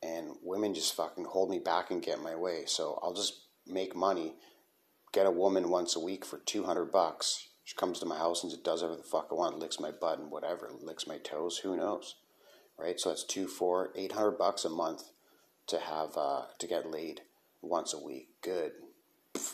and 0.04 0.36
women 0.42 0.74
just 0.74 0.96
fucking 0.96 1.26
hold 1.26 1.50
me 1.50 1.60
back 1.60 1.92
and 1.92 2.02
get 2.02 2.22
my 2.22 2.36
way. 2.36 2.64
So 2.66 3.00
I'll 3.02 3.14
just 3.14 3.46
make 3.68 3.96
money, 3.96 4.36
get 5.12 5.26
a 5.26 5.32
woman 5.32 5.70
once 5.70 5.96
a 5.96 6.00
week 6.00 6.26
for 6.26 6.40
200 6.40 6.86
bucks. 6.92 7.48
She 7.64 7.76
comes 7.76 8.00
to 8.00 8.06
my 8.06 8.18
house 8.18 8.44
and 8.44 8.52
just 8.52 8.64
does 8.64 8.82
whatever 8.82 8.98
the 8.98 9.08
fuck 9.08 9.28
I 9.32 9.36
want, 9.36 9.60
licks 9.60 9.80
my 9.80 9.92
butt 9.92 10.20
and 10.20 10.32
whatever, 10.32 10.72
licks 10.82 11.08
my 11.08 11.18
toes, 11.18 11.60
who 11.60 11.78
knows, 11.78 12.16
right? 12.78 13.00
So 13.00 13.10
that's 13.10 13.24
two, 13.24 13.48
four, 13.48 13.92
eight 13.96 14.14
hundred 14.14 14.38
bucks 14.38 14.66
a 14.66 14.70
month 14.70 15.04
to 15.68 15.80
have 15.80 16.18
uh, 16.18 16.44
to 16.60 16.68
get 16.68 16.90
laid 16.90 17.22
once 17.62 17.94
a 17.94 18.04
week. 18.04 18.30
Good. 18.42 18.74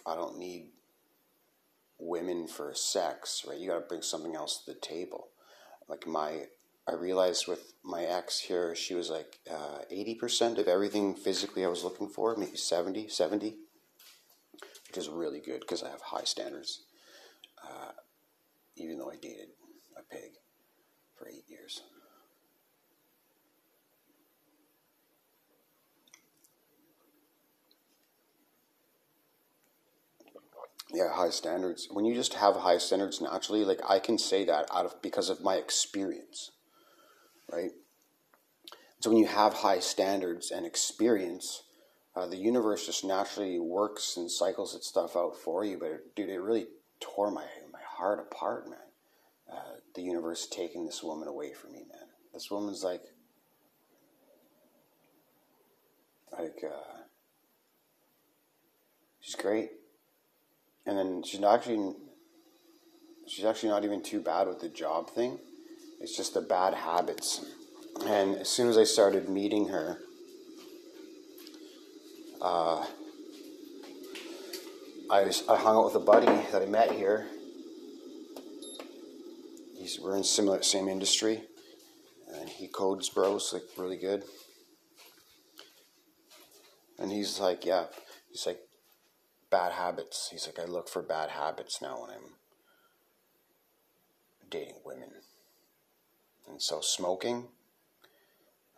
I 0.05 0.15
don't 0.15 0.39
need 0.39 0.71
women 1.99 2.47
for 2.47 2.73
sex, 2.73 3.45
right? 3.47 3.57
You 3.57 3.69
got 3.69 3.79
to 3.79 3.85
bring 3.87 4.01
something 4.01 4.35
else 4.35 4.63
to 4.63 4.73
the 4.73 4.79
table. 4.79 5.29
Like 5.87 6.07
my, 6.07 6.45
I 6.89 6.93
realized 6.93 7.47
with 7.47 7.73
my 7.83 8.03
ex 8.03 8.39
here, 8.39 8.73
she 8.73 8.93
was 8.93 9.09
like 9.09 9.39
uh, 9.51 9.79
80% 9.91 10.57
of 10.57 10.67
everything 10.67 11.15
physically 11.15 11.65
I 11.65 11.67
was 11.67 11.83
looking 11.83 12.07
for, 12.07 12.35
maybe 12.37 12.55
70, 12.55 13.09
70, 13.09 13.57
which 14.87 14.97
is 14.97 15.09
really 15.09 15.41
good 15.41 15.59
because 15.61 15.83
I 15.83 15.89
have 15.89 16.01
high 16.01 16.23
standards. 16.23 16.83
Uh, 17.61 17.91
even 18.77 18.99
though 18.99 19.11
I 19.11 19.15
dated 19.15 19.49
a 19.97 20.03
pig 20.03 20.31
for 21.15 21.27
eight 21.27 21.45
years. 21.47 21.81
yeah 30.93 31.11
high 31.13 31.29
standards 31.29 31.89
when 31.91 32.05
you 32.05 32.15
just 32.15 32.35
have 32.35 32.55
high 32.55 32.77
standards 32.77 33.19
naturally 33.19 33.65
like 33.65 33.81
i 33.89 33.99
can 33.99 34.17
say 34.17 34.45
that 34.45 34.65
out 34.73 34.85
of 34.85 35.01
because 35.01 35.29
of 35.29 35.43
my 35.43 35.55
experience 35.55 36.51
right? 37.51 37.71
So 38.99 39.11
when 39.11 39.19
you 39.19 39.27
have 39.27 39.53
high 39.53 39.79
standards 39.79 40.51
and 40.51 40.65
experience 40.65 41.63
uh, 42.15 42.25
the 42.25 42.37
universe 42.37 42.87
just 42.87 43.05
naturally 43.05 43.59
works 43.59 44.17
and 44.17 44.31
cycles 44.31 44.73
its 44.73 44.87
stuff 44.87 45.15
out 45.15 45.35
for 45.37 45.63
you 45.63 45.77
but 45.77 45.91
it, 45.91 46.15
dude 46.15 46.29
it 46.29 46.39
really 46.39 46.67
tore 46.99 47.31
my 47.31 47.45
my 47.71 47.79
heart 47.87 48.19
apart 48.19 48.69
man. 48.69 48.79
Uh, 49.51 49.77
the 49.95 50.01
universe 50.01 50.47
taking 50.47 50.85
this 50.85 51.03
woman 51.03 51.27
away 51.27 51.53
from 51.53 51.73
me 51.73 51.85
man. 51.89 52.07
This 52.33 52.49
woman's 52.51 52.83
like 52.83 53.03
like 56.31 56.63
uh, 56.63 56.97
she's 59.19 59.35
great. 59.35 59.71
And 60.85 60.97
then 60.97 61.23
she's 61.23 61.39
not 61.39 61.55
actually 61.55 61.95
she's 63.27 63.45
actually 63.45 63.69
not 63.69 63.83
even 63.83 64.01
too 64.01 64.21
bad 64.21 64.47
with 64.47 64.59
the 64.59 64.69
job 64.69 65.09
thing. 65.09 65.39
It's 65.99 66.15
just 66.15 66.33
the 66.33 66.41
bad 66.41 66.73
habits. 66.73 67.45
And 68.05 68.37
as 68.37 68.49
soon 68.49 68.69
as 68.69 68.77
I 68.77 68.83
started 68.83 69.27
meeting 69.29 69.69
her, 69.69 69.97
uh, 72.41 72.85
I, 75.09 75.23
was, 75.23 75.43
I 75.49 75.57
hung 75.57 75.77
out 75.77 75.85
with 75.85 75.95
a 75.95 76.05
buddy 76.05 76.27
that 76.51 76.61
I 76.61 76.65
met 76.65 76.91
here. 76.91 77.27
He's 79.77 79.99
we're 79.99 80.17
in 80.17 80.23
similar 80.23 80.61
same 80.63 80.87
industry, 80.87 81.43
and 82.33 82.49
he 82.49 82.67
codes 82.67 83.09
bros 83.09 83.53
like 83.53 83.63
really 83.77 83.97
good. 83.97 84.23
And 86.99 87.11
he's 87.11 87.39
like, 87.39 87.65
yeah, 87.65 87.85
he's 88.29 88.45
like, 88.45 88.59
bad 89.49 89.71
habits. 89.71 90.29
He's 90.31 90.45
like, 90.45 90.59
I 90.59 90.69
look 90.69 90.89
for 90.89 91.01
bad 91.01 91.29
habits 91.29 91.81
now 91.81 92.01
when 92.01 92.09
I'm 92.11 92.33
dating 94.49 94.81
women. 94.83 95.09
And 96.47 96.61
so 96.61 96.81
smoking, 96.81 97.47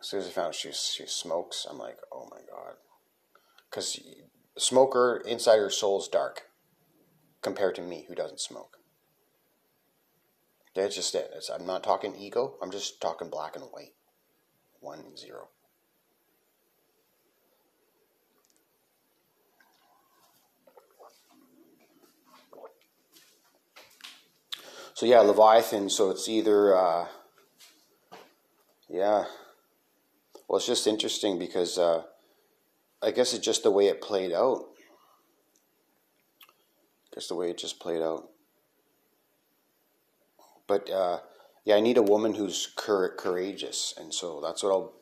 as 0.00 0.08
soon 0.08 0.20
as 0.20 0.26
I 0.26 0.30
found 0.30 0.48
out 0.48 0.54
she, 0.54 0.72
she 0.72 1.06
smokes, 1.06 1.66
I'm 1.68 1.78
like, 1.78 1.98
oh 2.12 2.28
my 2.30 2.38
God. 2.38 2.74
Because 3.70 4.00
smoker, 4.58 5.22
inside 5.26 5.58
her 5.58 5.70
soul 5.70 6.00
is 6.00 6.08
dark 6.08 6.42
compared 7.42 7.74
to 7.76 7.82
me 7.82 8.06
who 8.08 8.14
doesn't 8.14 8.40
smoke. 8.40 8.78
That's 10.74 10.94
just 10.94 11.14
it. 11.14 11.30
It's, 11.34 11.48
I'm 11.48 11.66
not 11.66 11.82
talking 11.82 12.16
ego, 12.16 12.56
I'm 12.62 12.70
just 12.70 13.00
talking 13.00 13.30
black 13.30 13.56
and 13.56 13.64
white. 13.66 13.94
One 14.80 15.00
and 15.00 15.18
zero. 15.18 15.48
So 24.94 25.06
yeah, 25.06 25.20
Leviathan. 25.20 25.88
So 25.88 26.10
it's 26.10 26.28
either, 26.28 26.76
uh, 26.76 27.06
yeah. 28.90 29.24
Well, 30.48 30.56
it's 30.56 30.66
just 30.66 30.86
interesting 30.86 31.38
because 31.38 31.78
uh, 31.78 32.02
I 33.00 33.12
guess 33.12 33.32
it's 33.32 33.44
just 33.44 33.62
the 33.62 33.70
way 33.70 33.86
it 33.86 34.02
played 34.02 34.32
out. 34.32 34.64
Just 37.14 37.28
the 37.28 37.36
way 37.36 37.50
it 37.50 37.58
just 37.58 37.78
played 37.80 38.02
out. 38.02 38.28
But 40.66 40.90
uh, 40.90 41.20
yeah, 41.64 41.76
I 41.76 41.80
need 41.80 41.98
a 41.98 42.02
woman 42.02 42.34
who's 42.34 42.72
cur- 42.76 43.14
courageous, 43.14 43.94
and 43.96 44.12
so 44.12 44.40
that's 44.40 44.62
what 44.62 44.70
I'll 44.70 44.94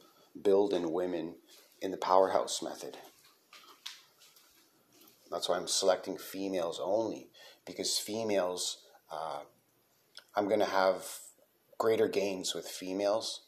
build 0.42 0.72
in 0.72 0.92
women 0.92 1.36
in 1.80 1.90
the 1.90 1.96
powerhouse 1.96 2.62
method. 2.62 2.96
That's 5.30 5.48
why 5.48 5.56
I'm 5.56 5.68
selecting 5.68 6.16
females 6.16 6.80
only 6.82 7.28
because 7.66 7.98
females, 7.98 8.78
uh, 9.12 9.40
I'm 10.34 10.48
going 10.48 10.60
to 10.60 10.66
have 10.66 11.04
greater 11.76 12.08
gains 12.08 12.54
with 12.54 12.66
females 12.66 13.42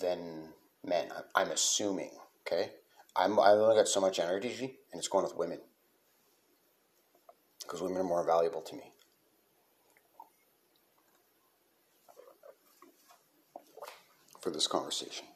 than 0.00 0.48
men. 0.84 1.08
I'm 1.34 1.50
assuming. 1.50 2.10
Okay, 2.46 2.70
I'm 3.16 3.38
I 3.38 3.50
only 3.50 3.76
got 3.76 3.88
so 3.88 4.00
much 4.00 4.18
energy, 4.18 4.78
and 4.92 4.98
it's 4.98 5.08
going 5.08 5.24
with 5.24 5.36
women 5.36 5.60
because 7.70 7.82
women 7.82 7.98
are 7.98 8.04
more 8.04 8.24
valuable 8.24 8.62
to 8.62 8.74
me. 8.74 8.82
For 14.40 14.50
this 14.50 14.66
conversation. 14.66 15.26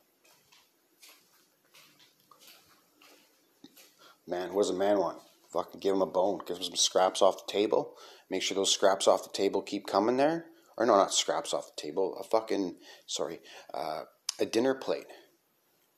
Man, 4.26 4.54
what 4.54 4.62
does 4.62 4.70
a 4.70 4.74
man 4.74 4.98
want? 4.98 5.18
Fucking 5.52 5.80
give 5.80 5.94
him 5.94 6.02
a 6.02 6.06
bone, 6.06 6.40
give 6.46 6.56
him 6.56 6.62
some 6.62 6.74
scraps 6.74 7.20
off 7.20 7.46
the 7.46 7.52
table. 7.52 7.94
Make 8.30 8.42
sure 8.42 8.54
those 8.54 8.72
scraps 8.72 9.06
off 9.06 9.22
the 9.22 9.28
table 9.28 9.60
keep 9.60 9.86
coming 9.86 10.16
there. 10.16 10.46
Or 10.76 10.86
no, 10.86 10.96
not 10.96 11.14
scraps 11.14 11.54
off 11.54 11.66
the 11.76 11.80
table. 11.80 12.16
A 12.18 12.24
fucking 12.24 12.76
sorry, 13.06 13.40
uh, 13.72 14.04
a 14.38 14.46
dinner 14.46 14.74
plate. 14.74 15.06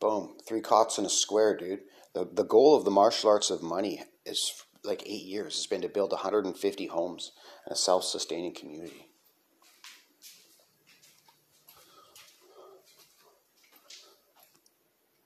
Boom, 0.00 0.36
three 0.46 0.60
cots 0.60 0.98
in 0.98 1.06
a 1.06 1.10
square, 1.10 1.56
dude. 1.56 1.80
The 2.14 2.28
the 2.30 2.44
goal 2.44 2.74
of 2.76 2.84
the 2.84 2.90
martial 2.90 3.30
arts 3.30 3.50
of 3.50 3.62
money 3.62 4.02
is 4.24 4.62
like 4.84 5.02
eight 5.06 5.24
years. 5.24 5.54
It's 5.54 5.66
been 5.66 5.82
to 5.82 5.88
build 5.88 6.12
150 6.12 6.86
homes 6.86 7.32
and 7.64 7.72
a 7.72 7.76
self-sustaining 7.76 8.54
community. 8.54 9.08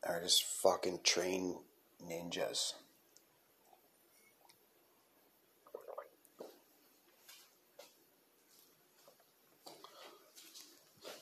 Or 0.07 0.21
just 0.23 0.45
fucking 0.63 1.01
train 1.05 1.59
ninjas. 2.03 2.73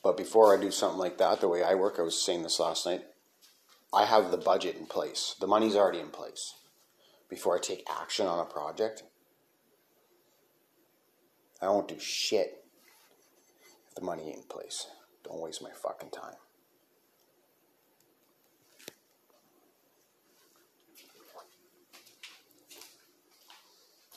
But 0.08 0.16
before 0.16 0.56
I 0.56 0.58
do 0.58 0.70
something 0.70 0.98
like 0.98 1.18
that, 1.18 1.42
the 1.42 1.48
way 1.48 1.62
I 1.62 1.74
work, 1.74 1.96
I 1.98 2.02
was 2.02 2.18
saying 2.18 2.42
this 2.42 2.58
last 2.58 2.86
night, 2.86 3.02
I 3.92 4.06
have 4.06 4.30
the 4.30 4.38
budget 4.38 4.76
in 4.76 4.86
place. 4.86 5.36
The 5.38 5.46
money's 5.46 5.76
already 5.76 5.98
in 6.00 6.08
place. 6.08 6.54
Before 7.28 7.54
I 7.54 7.60
take 7.60 7.86
action 7.90 8.26
on 8.26 8.38
a 8.38 8.46
project, 8.46 9.02
I 11.60 11.68
won't 11.68 11.88
do 11.88 11.98
shit 11.98 12.64
if 13.60 13.94
the 13.96 14.00
money 14.00 14.28
ain't 14.28 14.38
in 14.38 14.42
place. 14.44 14.86
Don't 15.24 15.42
waste 15.42 15.62
my 15.62 15.72
fucking 15.72 16.08
time. 16.08 16.36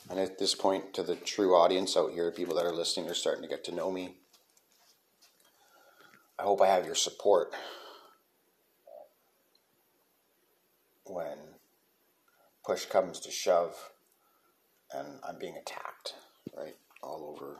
And 0.08 0.18
at 0.18 0.38
this 0.38 0.54
point, 0.54 0.94
to 0.94 1.02
the 1.02 1.16
true 1.16 1.54
audience 1.54 1.98
out 1.98 2.12
here, 2.12 2.30
people 2.30 2.54
that 2.54 2.64
are 2.64 2.72
listening 2.72 3.10
are 3.10 3.14
starting 3.14 3.42
to 3.42 3.48
get 3.48 3.62
to 3.64 3.74
know 3.74 3.92
me. 3.92 4.21
I 6.42 6.44
hope 6.44 6.60
I 6.60 6.66
have 6.66 6.84
your 6.84 6.96
support 6.96 7.54
when 11.06 11.38
push 12.66 12.84
comes 12.84 13.20
to 13.20 13.30
shove 13.30 13.92
and 14.92 15.20
I'm 15.22 15.38
being 15.38 15.56
attacked, 15.56 16.14
right? 16.58 16.74
All 17.00 17.32
over, 17.32 17.58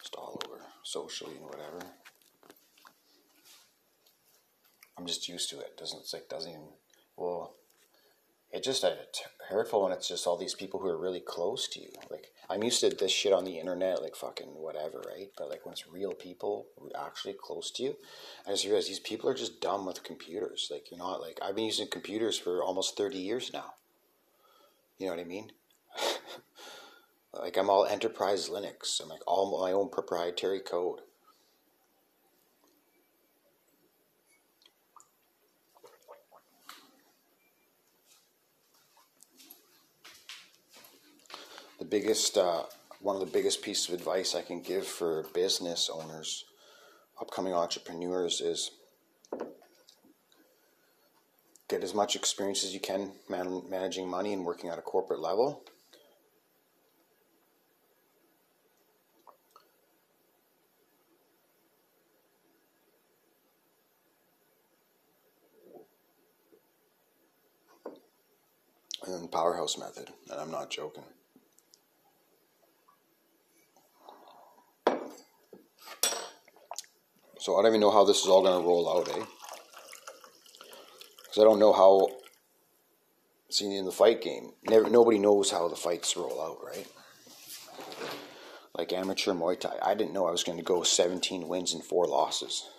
just 0.00 0.14
all 0.14 0.40
over, 0.46 0.62
socially 0.82 1.34
and 1.36 1.44
whatever. 1.44 1.80
I'm 4.96 5.06
just 5.06 5.28
used 5.28 5.50
to 5.50 5.60
it. 5.60 5.76
Doesn't 5.76 6.00
it's 6.00 6.14
like 6.14 6.30
doesn't 6.30 6.52
even 6.52 6.68
well 7.18 7.52
it 8.52 8.62
just 8.62 8.84
uh, 8.84 8.90
it's 9.02 9.22
hurtful 9.48 9.82
when 9.82 9.92
it's 9.92 10.08
just 10.08 10.26
all 10.26 10.36
these 10.36 10.54
people 10.54 10.80
who 10.80 10.88
are 10.88 10.98
really 10.98 11.20
close 11.20 11.66
to 11.68 11.80
you. 11.80 11.88
Like 12.10 12.28
I'm 12.50 12.62
used 12.62 12.80
to 12.80 12.90
this 12.90 13.10
shit 13.10 13.32
on 13.32 13.44
the 13.44 13.58
internet, 13.58 14.02
like 14.02 14.14
fucking 14.14 14.48
whatever, 14.48 15.02
right? 15.06 15.28
But 15.36 15.48
like 15.48 15.64
when 15.64 15.72
it's 15.72 15.88
real 15.88 16.12
people 16.12 16.66
actually 16.98 17.34
close 17.34 17.70
to 17.72 17.82
you, 17.82 17.96
I 18.46 18.50
just 18.50 18.66
realize 18.66 18.88
these 18.88 19.00
people 19.00 19.30
are 19.30 19.34
just 19.34 19.60
dumb 19.60 19.86
with 19.86 20.04
computers. 20.04 20.68
Like 20.70 20.90
you're 20.90 20.98
not 20.98 21.20
like 21.20 21.38
I've 21.42 21.56
been 21.56 21.64
using 21.64 21.88
computers 21.88 22.38
for 22.38 22.62
almost 22.62 22.96
thirty 22.96 23.18
years 23.18 23.50
now. 23.52 23.74
You 24.98 25.06
know 25.06 25.14
what 25.14 25.22
I 25.22 25.24
mean? 25.24 25.52
like 27.32 27.56
I'm 27.56 27.70
all 27.70 27.86
enterprise 27.86 28.50
Linux. 28.50 29.00
I'm 29.02 29.08
like 29.08 29.26
all 29.26 29.60
my 29.62 29.72
own 29.72 29.88
proprietary 29.88 30.60
code. 30.60 31.00
Biggest 41.92 42.38
uh, 42.38 42.62
one 43.00 43.14
of 43.14 43.20
the 43.20 43.30
biggest 43.30 43.60
pieces 43.60 43.86
of 43.88 43.94
advice 43.94 44.34
I 44.34 44.40
can 44.40 44.62
give 44.62 44.86
for 44.86 45.26
business 45.34 45.90
owners, 45.92 46.46
upcoming 47.20 47.52
entrepreneurs 47.52 48.40
is 48.40 48.70
get 51.68 51.84
as 51.84 51.94
much 51.94 52.16
experience 52.16 52.64
as 52.64 52.72
you 52.72 52.80
can 52.80 53.12
man- 53.28 53.64
managing 53.68 54.08
money 54.08 54.32
and 54.32 54.46
working 54.46 54.70
at 54.70 54.78
a 54.78 54.82
corporate 54.82 55.20
level. 55.20 55.64
And 69.06 69.24
the 69.24 69.28
powerhouse 69.28 69.76
method, 69.76 70.08
and 70.30 70.40
I'm 70.40 70.50
not 70.50 70.70
joking. 70.70 71.04
So 77.42 77.58
I 77.58 77.62
don't 77.62 77.72
even 77.72 77.80
know 77.80 77.90
how 77.90 78.04
this 78.04 78.20
is 78.20 78.28
all 78.28 78.44
going 78.44 78.62
to 78.62 78.64
roll 78.64 78.88
out, 78.88 79.08
eh? 79.08 79.24
Because 81.18 81.38
I 81.38 81.42
don't 81.42 81.58
know 81.58 81.72
how. 81.72 82.06
See, 83.50 83.76
in 83.76 83.84
the 83.84 83.90
fight 83.90 84.22
game, 84.22 84.52
never, 84.68 84.88
nobody 84.88 85.18
knows 85.18 85.50
how 85.50 85.66
the 85.66 85.74
fights 85.74 86.16
roll 86.16 86.40
out, 86.40 86.64
right? 86.64 86.86
Like 88.78 88.92
amateur 88.92 89.32
Muay 89.32 89.58
Thai, 89.58 89.76
I 89.82 89.94
didn't 89.94 90.12
know 90.12 90.28
I 90.28 90.30
was 90.30 90.44
going 90.44 90.56
to 90.56 90.64
go 90.64 90.84
17 90.84 91.48
wins 91.48 91.74
and 91.74 91.82
four 91.82 92.06
losses 92.06 92.70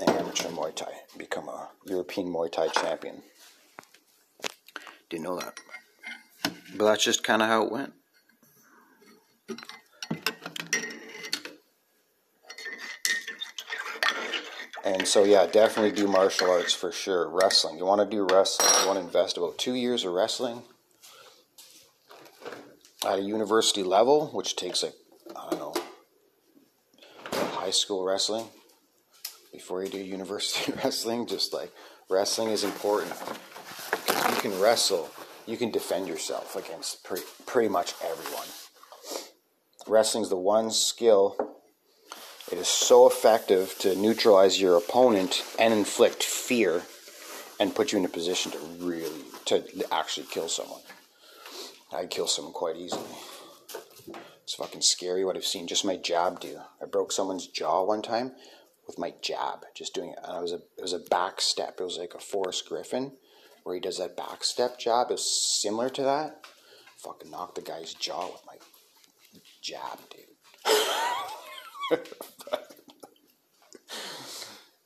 in 0.00 0.08
amateur 0.08 0.48
Muay 0.48 0.74
Thai, 0.74 0.92
become 1.18 1.50
a 1.50 1.68
European 1.84 2.28
Muay 2.28 2.50
Thai 2.50 2.68
champion. 2.68 3.22
Didn't 5.10 5.24
know 5.24 5.38
that, 5.38 5.60
but 6.76 6.86
that's 6.86 7.04
just 7.04 7.22
kind 7.22 7.42
of 7.42 7.48
how 7.48 7.64
it 7.64 7.70
went. 7.72 7.92
And 14.84 15.08
so, 15.08 15.24
yeah, 15.24 15.46
definitely 15.46 15.92
do 15.92 16.06
martial 16.06 16.50
arts 16.50 16.74
for 16.74 16.92
sure. 16.92 17.26
Wrestling. 17.30 17.78
You 17.78 17.86
want 17.86 18.02
to 18.02 18.16
do 18.16 18.26
wrestling. 18.30 18.68
You 18.82 18.86
want 18.86 18.98
to 18.98 19.04
invest 19.04 19.38
about 19.38 19.56
two 19.56 19.74
years 19.74 20.04
of 20.04 20.12
wrestling 20.12 20.62
at 23.06 23.18
a 23.18 23.22
university 23.22 23.82
level, 23.82 24.28
which 24.28 24.56
takes 24.56 24.82
like, 24.82 24.92
I 25.34 25.50
don't 25.50 25.58
know, 25.58 25.74
high 27.32 27.70
school 27.70 28.04
wrestling 28.04 28.46
before 29.52 29.82
you 29.82 29.90
do 29.90 29.98
university 30.18 30.72
wrestling. 30.72 31.26
Just 31.26 31.54
like 31.54 31.72
wrestling 32.10 32.50
is 32.50 32.62
important. 32.62 33.14
You 34.08 34.36
can 34.36 34.60
wrestle, 34.60 35.08
you 35.46 35.56
can 35.56 35.70
defend 35.70 36.08
yourself 36.08 36.56
against 36.56 37.04
pretty, 37.04 37.24
pretty 37.46 37.70
much 37.70 37.94
everyone. 38.04 38.48
Wrestling 39.86 40.24
is 40.24 40.30
the 40.30 40.36
one 40.36 40.70
skill 40.70 41.54
it 42.52 42.58
is 42.58 42.68
so 42.68 43.06
effective 43.06 43.74
to 43.80 43.96
neutralize 43.96 44.60
your 44.60 44.76
opponent 44.76 45.44
and 45.58 45.72
inflict 45.72 46.22
fear 46.22 46.82
and 47.58 47.74
put 47.74 47.92
you 47.92 47.98
in 47.98 48.04
a 48.04 48.08
position 48.08 48.52
to 48.52 48.58
really, 48.78 49.22
to 49.46 49.64
actually 49.92 50.26
kill 50.26 50.48
someone. 50.48 50.80
I'd 51.92 52.10
kill 52.10 52.26
someone 52.26 52.52
quite 52.52 52.76
easily. 52.76 53.08
It's 54.42 54.54
fucking 54.54 54.82
scary 54.82 55.24
what 55.24 55.36
I've 55.36 55.44
seen 55.44 55.66
just 55.66 55.84
my 55.84 55.96
jab 55.96 56.40
do. 56.40 56.60
I 56.82 56.86
broke 56.86 57.12
someone's 57.12 57.46
jaw 57.46 57.82
one 57.84 58.02
time 58.02 58.32
with 58.86 58.98
my 58.98 59.14
jab, 59.22 59.64
just 59.74 59.94
doing 59.94 60.10
it. 60.10 60.18
And 60.22 60.36
it 60.36 60.42
was 60.42 60.52
a 60.52 60.56
it 60.76 60.82
was 60.82 60.92
a 60.92 60.98
back 60.98 61.40
step. 61.40 61.76
It 61.80 61.84
was 61.84 61.96
like 61.96 62.14
a 62.14 62.18
Forrest 62.18 62.68
Griffin 62.68 63.12
where 63.62 63.74
he 63.74 63.80
does 63.80 63.98
that 63.98 64.16
back 64.16 64.44
step 64.44 64.78
jab. 64.78 65.08
It 65.08 65.14
was 65.14 65.60
similar 65.60 65.88
to 65.90 66.02
that. 66.02 66.44
Fucking 66.98 67.30
knocked 67.30 67.54
the 67.54 67.62
guy's 67.62 67.94
jaw 67.94 68.26
with 68.26 68.42
my 68.46 68.56
jab, 69.62 69.98
dude. 70.10 70.26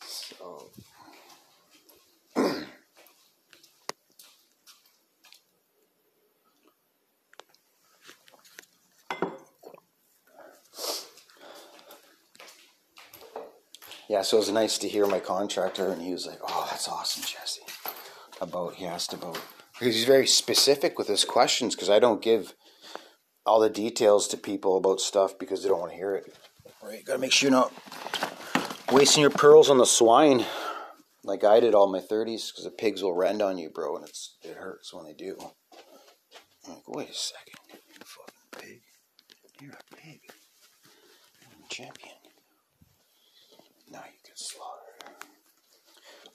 so. 0.00 0.70
yeah, 14.08 14.22
so 14.22 14.36
it 14.36 14.40
was 14.40 14.50
nice 14.50 14.78
to 14.78 14.88
hear 14.88 15.06
my 15.06 15.20
contractor, 15.20 15.88
and 15.88 16.02
he 16.02 16.12
was 16.12 16.26
like, 16.26 16.40
"Oh, 16.42 16.66
that's 16.70 16.88
awesome, 16.88 17.22
Jesse." 17.22 17.62
About 18.40 18.74
he 18.74 18.86
asked 18.86 19.12
about 19.12 19.40
because 19.78 19.94
he's 19.94 20.04
very 20.04 20.26
specific 20.26 20.98
with 20.98 21.08
his 21.08 21.24
questions 21.24 21.74
because 21.74 21.90
I 21.90 21.98
don't 21.98 22.22
give 22.22 22.54
all 23.46 23.60
the 23.60 23.70
details 23.70 24.28
to 24.28 24.36
people 24.36 24.76
about 24.76 25.00
stuff 25.00 25.38
because 25.38 25.62
they 25.62 25.68
don't 25.68 25.80
want 25.80 25.92
to 25.92 25.96
hear 25.96 26.14
it. 26.14 26.32
Right, 26.88 27.04
gotta 27.04 27.18
make 27.18 27.32
sure 27.32 27.50
you're 27.50 27.58
not 27.58 27.70
wasting 28.90 29.20
your 29.20 29.28
pearls 29.28 29.68
on 29.68 29.76
the 29.76 29.84
swine 29.84 30.46
like 31.22 31.44
I 31.44 31.60
did 31.60 31.74
all 31.74 31.86
my 31.86 32.00
thirties 32.00 32.50
because 32.50 32.64
the 32.64 32.70
pigs 32.70 33.02
will 33.02 33.12
rend 33.12 33.42
on 33.42 33.58
you, 33.58 33.68
bro, 33.68 33.96
and 33.96 34.06
it's 34.08 34.38
it 34.42 34.56
hurts 34.56 34.94
when 34.94 35.04
they 35.04 35.12
do. 35.12 35.36
I'm 36.66 36.76
like, 36.76 36.88
wait 36.88 37.10
a 37.10 37.12
second, 37.12 37.56
you 37.70 38.00
fucking 38.06 38.58
pig, 38.58 38.80
you're 39.60 39.72
a 39.72 39.96
pig, 39.96 40.20
you're 41.42 41.50
a 41.62 41.68
champion. 41.68 42.14
Now 43.90 44.04
you 44.06 44.18
get 44.24 44.38
slaughtered. 44.38 45.26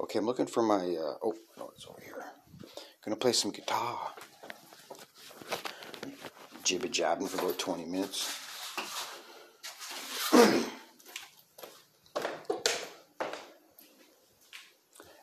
Okay, 0.02 0.20
I'm 0.20 0.26
looking 0.28 0.46
for 0.46 0.62
my. 0.62 0.76
Uh, 0.76 1.18
oh 1.24 1.34
no, 1.58 1.72
it's 1.76 1.88
over 1.88 2.00
here. 2.00 2.26
Gonna 3.04 3.16
play 3.16 3.32
some 3.32 3.50
guitar. 3.50 4.12
Jibba 6.64 6.92
jabbing 6.92 7.28
for 7.28 7.42
about 7.42 7.58
20 7.58 7.86
minutes. 7.86 8.43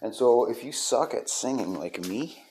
And 0.03 0.14
so, 0.14 0.49
if 0.49 0.64
you 0.64 0.73
suck 0.73 1.14
at 1.14 1.29
singing 1.29 1.75
like 1.75 2.07
me, 2.07 2.44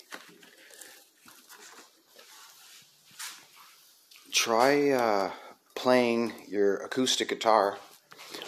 try 4.32 4.90
uh, 4.90 5.32
playing 5.76 6.34
your 6.48 6.76
acoustic 6.78 7.30
guitar 7.30 7.78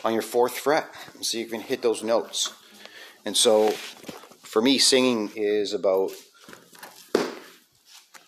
on 0.03 0.13
your 0.13 0.21
fourth 0.21 0.57
fret 0.57 0.87
and 1.13 1.25
see 1.25 1.41
if 1.41 1.47
you 1.47 1.51
can 1.51 1.61
hit 1.61 1.81
those 1.81 2.03
notes. 2.03 2.53
And 3.25 3.37
so, 3.37 3.71
for 4.43 4.61
me, 4.61 4.77
singing 4.77 5.31
is 5.35 5.73
about 5.73 6.11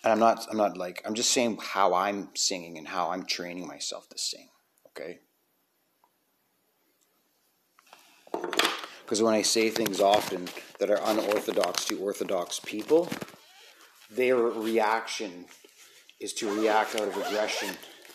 and 0.04 0.12
I'm 0.12 0.18
not 0.18 0.46
I'm 0.50 0.56
not 0.56 0.76
like 0.76 1.02
I'm 1.04 1.14
just 1.14 1.32
saying 1.32 1.58
how 1.60 1.94
I'm 1.94 2.28
singing 2.34 2.78
and 2.78 2.86
how 2.86 3.10
I'm 3.10 3.24
training 3.24 3.66
myself 3.66 4.08
to 4.10 4.18
sing. 4.18 4.48
Okay. 4.88 5.20
Because 9.14 9.22
when 9.22 9.34
I 9.34 9.42
say 9.42 9.70
things 9.70 10.00
often 10.00 10.48
that 10.80 10.90
are 10.90 10.98
unorthodox 11.04 11.84
to 11.84 12.00
orthodox 12.00 12.58
people, 12.58 13.08
their 14.10 14.34
reaction 14.34 15.44
is 16.18 16.32
to 16.32 16.52
react 16.52 16.96
out 16.96 17.06
of 17.06 17.16
aggression 17.18 17.68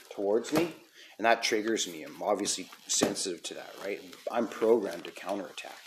towards 0.10 0.52
me, 0.52 0.74
and 1.18 1.26
that 1.26 1.42
triggers 1.42 1.88
me. 1.88 2.04
I'm 2.04 2.22
obviously 2.22 2.70
sensitive 2.88 3.42
to 3.44 3.54
that, 3.54 3.74
right? 3.82 4.02
I'm 4.30 4.46
programmed 4.46 5.06
to 5.06 5.12
counterattack. 5.12 5.78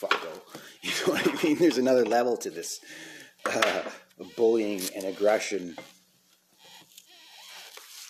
Fucko. 0.00 0.40
You 0.80 0.90
know 0.90 1.12
what 1.12 1.28
I 1.28 1.44
mean? 1.44 1.58
There's 1.58 1.76
another 1.76 2.06
level 2.06 2.38
to 2.38 2.48
this. 2.48 2.80
Uh, 3.44 3.82
bullying 4.38 4.80
and 4.96 5.04
aggression. 5.04 5.76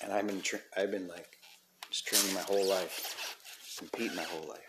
And 0.01 0.13
I've 0.13 0.29
been, 0.29 0.43
tra- 0.43 0.61
I've 0.77 0.93
been 0.93 1.09
like, 1.09 1.27
just 1.91 2.07
training 2.07 2.35
my 2.35 2.43
whole 2.43 2.69
life, 2.69 3.37
competing 3.81 4.15
my 4.15 4.23
whole 4.23 4.49
life. 4.49 4.66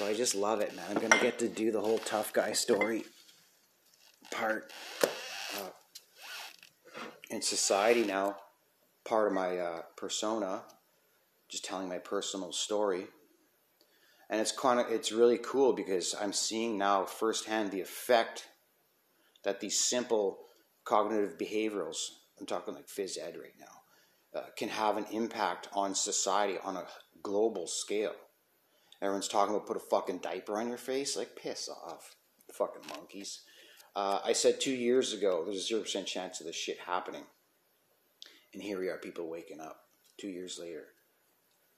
So 0.00 0.06
I 0.06 0.14
just 0.14 0.34
love 0.34 0.62
it, 0.62 0.74
man. 0.74 0.86
I'm 0.88 0.94
gonna 0.94 1.20
get 1.20 1.38
to 1.40 1.46
do 1.46 1.70
the 1.70 1.82
whole 1.82 1.98
tough 1.98 2.32
guy 2.32 2.54
story 2.54 3.04
part 4.30 4.72
uh, 5.58 5.68
in 7.28 7.42
society 7.42 8.04
now. 8.04 8.36
Part 9.04 9.26
of 9.26 9.34
my 9.34 9.58
uh, 9.58 9.82
persona, 9.98 10.62
just 11.50 11.66
telling 11.66 11.86
my 11.86 11.98
personal 11.98 12.50
story, 12.50 13.08
and 14.30 14.40
it's 14.40 14.52
kind 14.52 14.80
of 14.80 14.86
it's 14.90 15.12
really 15.12 15.36
cool 15.36 15.74
because 15.74 16.14
I'm 16.18 16.32
seeing 16.32 16.78
now 16.78 17.04
firsthand 17.04 17.70
the 17.70 17.82
effect 17.82 18.48
that 19.44 19.60
these 19.60 19.78
simple 19.78 20.38
cognitive 20.84 21.36
behaviorals, 21.36 21.98
I'm 22.40 22.46
talking 22.46 22.72
like 22.72 22.86
phys 22.88 23.18
ed 23.18 23.36
right 23.36 23.52
now, 23.60 24.40
uh, 24.40 24.46
can 24.56 24.70
have 24.70 24.96
an 24.96 25.04
impact 25.12 25.68
on 25.74 25.94
society 25.94 26.56
on 26.64 26.78
a 26.78 26.86
global 27.22 27.66
scale. 27.66 28.14
Everyone's 29.02 29.28
talking 29.28 29.54
about 29.54 29.66
put 29.66 29.76
a 29.76 29.80
fucking 29.80 30.18
diaper 30.18 30.58
on 30.58 30.68
your 30.68 30.78
face, 30.78 31.16
like 31.16 31.36
piss 31.36 31.68
off, 31.68 32.16
fucking 32.52 32.82
monkeys. 32.88 33.40
Uh, 33.96 34.20
I 34.24 34.32
said 34.34 34.60
two 34.60 34.74
years 34.74 35.12
ago 35.12 35.42
there's 35.44 35.58
a 35.58 35.66
zero 35.66 35.80
percent 35.82 36.06
chance 36.06 36.40
of 36.40 36.46
this 36.46 36.56
shit 36.56 36.78
happening, 36.86 37.24
and 38.52 38.62
here 38.62 38.78
we 38.78 38.88
are, 38.88 38.98
people 38.98 39.28
waking 39.28 39.60
up 39.60 39.80
two 40.18 40.28
years 40.28 40.58
later. 40.60 40.84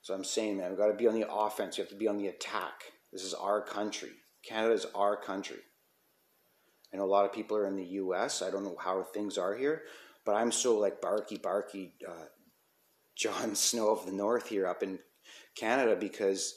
So 0.02 0.14
I'm 0.14 0.24
saying, 0.24 0.56
man, 0.56 0.70
we've 0.70 0.78
got 0.78 0.88
to 0.88 0.94
be 0.94 1.06
on 1.06 1.14
the 1.14 1.32
offense. 1.32 1.78
You 1.78 1.84
have 1.84 1.90
to 1.90 1.96
be 1.96 2.08
on 2.08 2.18
the 2.18 2.26
attack. 2.26 2.82
This 3.12 3.22
is 3.22 3.34
our 3.34 3.62
country. 3.62 4.10
Canada 4.44 4.74
is 4.74 4.86
our 4.94 5.16
country. 5.16 5.60
I 6.92 6.96
know 6.96 7.04
a 7.04 7.06
lot 7.06 7.24
of 7.24 7.32
people 7.32 7.56
are 7.56 7.68
in 7.68 7.76
the 7.76 7.84
U.S. 7.84 8.42
I 8.42 8.50
don't 8.50 8.64
know 8.64 8.76
how 8.78 9.02
things 9.02 9.38
are 9.38 9.54
here, 9.54 9.82
but 10.26 10.34
I'm 10.34 10.50
so 10.50 10.76
like 10.76 11.00
barky, 11.00 11.36
barky, 11.36 11.94
uh, 12.06 12.26
Jon 13.16 13.54
Snow 13.54 13.90
of 13.90 14.04
the 14.06 14.12
North 14.12 14.48
here 14.48 14.66
up 14.66 14.82
in 14.82 14.98
Canada 15.56 15.96
because 15.96 16.54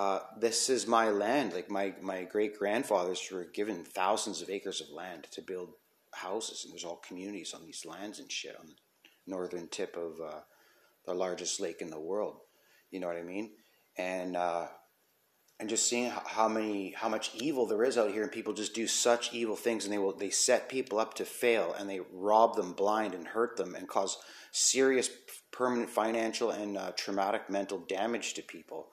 uh, 0.00 0.20
this 0.38 0.70
is 0.70 0.86
my 0.86 1.10
land. 1.10 1.52
Like 1.52 1.70
my 1.70 1.92
my 2.00 2.24
great 2.24 2.58
grandfathers 2.58 3.20
were 3.30 3.44
given 3.44 3.84
thousands 3.84 4.40
of 4.40 4.48
acres 4.48 4.80
of 4.80 4.88
land 4.88 5.26
to 5.32 5.42
build 5.42 5.74
houses, 6.14 6.64
and 6.64 6.72
there's 6.72 6.86
all 6.86 7.02
communities 7.06 7.52
on 7.52 7.66
these 7.66 7.84
lands 7.84 8.18
and 8.18 8.32
shit 8.32 8.56
on 8.58 8.66
the 8.66 8.74
northern 9.26 9.68
tip 9.68 9.98
of 9.98 10.18
uh, 10.26 10.40
the 11.04 11.12
largest 11.12 11.60
lake 11.60 11.82
in 11.82 11.90
the 11.90 12.00
world. 12.00 12.38
You 12.90 13.00
know 13.00 13.08
what 13.08 13.18
I 13.18 13.22
mean? 13.22 13.50
And 13.98 14.38
uh, 14.38 14.68
and 15.58 15.68
just 15.68 15.86
seeing 15.86 16.10
how 16.10 16.48
many 16.48 16.94
how 16.96 17.10
much 17.10 17.32
evil 17.34 17.66
there 17.66 17.84
is 17.84 17.98
out 17.98 18.10
here 18.10 18.22
and 18.22 18.32
people 18.32 18.54
just 18.54 18.74
do 18.74 18.86
such 18.86 19.34
evil 19.34 19.54
things 19.54 19.84
and 19.84 19.92
they 19.92 19.98
will 19.98 20.16
they 20.16 20.30
set 20.30 20.70
people 20.70 20.98
up 20.98 21.12
to 21.12 21.26
fail 21.26 21.74
and 21.78 21.90
they 21.90 22.00
rob 22.10 22.56
them 22.56 22.72
blind 22.72 23.12
and 23.14 23.28
hurt 23.28 23.58
them 23.58 23.74
and 23.74 23.86
cause 23.86 24.16
serious 24.50 25.10
permanent 25.52 25.90
financial 25.90 26.50
and 26.50 26.78
uh, 26.78 26.90
traumatic 26.96 27.50
mental 27.50 27.78
damage 27.80 28.32
to 28.32 28.42
people 28.42 28.88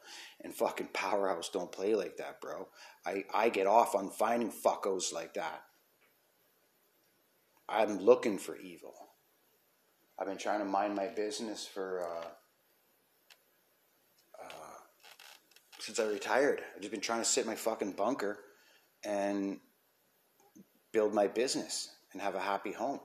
and 0.48 0.56
fucking 0.56 0.88
powerhouse 0.94 1.50
don't 1.50 1.72
play 1.72 1.94
like 1.94 2.16
that 2.16 2.40
bro 2.40 2.68
i 3.06 3.24
i 3.34 3.50
get 3.50 3.68
off 3.68 3.94
on 3.96 4.10
finding 4.10 4.50
fuckos 4.50 5.14
like 5.14 5.34
that 5.34 5.64
i'm 7.68 8.00
looking 8.00 8.38
for 8.38 8.56
evil 8.56 8.96
i've 10.18 10.28
been 10.28 10.38
trying 10.38 10.60
to 10.60 10.66
mind 10.66 10.96
my 10.96 11.08
business 11.08 11.68
for 11.68 12.02
uh, 12.02 12.28
since 15.88 16.02
I 16.02 16.04
retired. 16.04 16.62
I've 16.76 16.82
just 16.82 16.92
been 16.92 17.00
trying 17.00 17.22
to 17.22 17.26
sit 17.26 17.46
in 17.46 17.48
my 17.48 17.56
fucking 17.56 17.94
bunker 17.94 18.38
and 19.06 19.58
build 20.92 21.14
my 21.14 21.28
business 21.28 21.96
and 22.12 22.22
have 22.22 22.36
a 22.36 22.42
happy 22.42 22.74
home. 22.74 23.00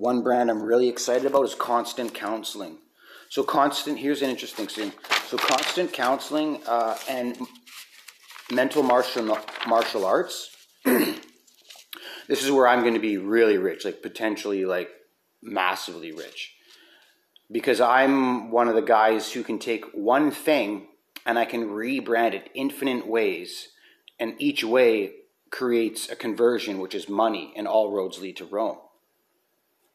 One 0.00 0.22
brand 0.22 0.50
I'm 0.50 0.62
really 0.62 0.88
excited 0.88 1.26
about 1.26 1.44
is 1.44 1.54
Constant 1.54 2.14
Counseling. 2.14 2.78
So, 3.28 3.42
Constant, 3.42 3.98
here's 3.98 4.22
an 4.22 4.30
interesting 4.30 4.66
thing. 4.66 4.92
So 5.26 5.36
constant 5.36 5.92
counseling 5.92 6.62
uh, 6.66 6.96
and 7.06 7.36
mental 8.50 8.82
martial 8.82 9.38
martial 9.66 10.06
arts. 10.06 10.56
this 10.84 11.22
is 12.42 12.50
where 12.50 12.66
I'm 12.66 12.80
going 12.80 12.94
to 12.94 12.98
be 13.00 13.18
really 13.18 13.58
rich, 13.58 13.84
like 13.84 14.00
potentially 14.00 14.64
like 14.64 14.88
massively 15.42 16.12
rich. 16.12 16.54
Because 17.52 17.78
I'm 17.78 18.50
one 18.50 18.68
of 18.68 18.76
the 18.76 18.80
guys 18.80 19.32
who 19.32 19.42
can 19.42 19.58
take 19.58 19.84
one 19.92 20.30
thing 20.30 20.88
and 21.26 21.38
I 21.38 21.44
can 21.44 21.68
rebrand 21.68 22.32
it 22.32 22.48
infinite 22.54 23.06
ways, 23.06 23.68
and 24.18 24.34
each 24.38 24.64
way 24.64 25.12
creates 25.50 26.08
a 26.08 26.16
conversion, 26.16 26.78
which 26.78 26.94
is 26.94 27.06
money, 27.06 27.52
and 27.54 27.68
all 27.68 27.92
roads 27.92 28.18
lead 28.18 28.38
to 28.38 28.46
Rome. 28.46 28.78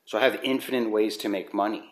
So 0.06 0.18
I 0.18 0.22
have 0.22 0.39
infinite 0.44 0.91
ways 0.91 1.18
to 1.18 1.30
make 1.30 1.54
money. 1.54 1.84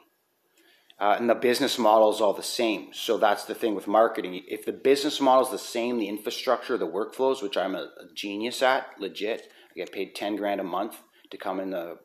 Uh, 1.00 1.16
and 1.20 1.30
the 1.30 1.36
business 1.36 1.80
model 1.80 2.14
is 2.14 2.22
all 2.22 2.34
the 2.34 2.44
same. 2.44 2.94
So 2.94 3.18
that's 3.18 3.46
the 3.46 3.56
thing 3.56 3.76
with 3.76 3.88
marketing. 3.88 4.44
If 4.48 4.66
the 4.66 4.72
business 4.72 5.20
model 5.20 5.44
is 5.44 5.52
the 5.52 5.58
same, 5.58 5.98
the 5.98 6.08
infrastructure, 6.08 6.78
the 6.78 6.88
workflows, 6.88 7.42
which 7.42 7.58
I'm 7.58 7.76
a, 7.76 7.80
a 7.80 8.14
genius 8.16 8.62
at, 8.62 8.88
legit, 9.00 9.50
I 9.72 9.80
get 9.80 9.92
paid 9.92 10.16
10 10.16 10.36
grand 10.36 10.62
a 10.62 10.64
month 10.64 10.98
to 11.32 11.38
come 11.38 11.60
in 11.60 11.72
the, 11.72 11.98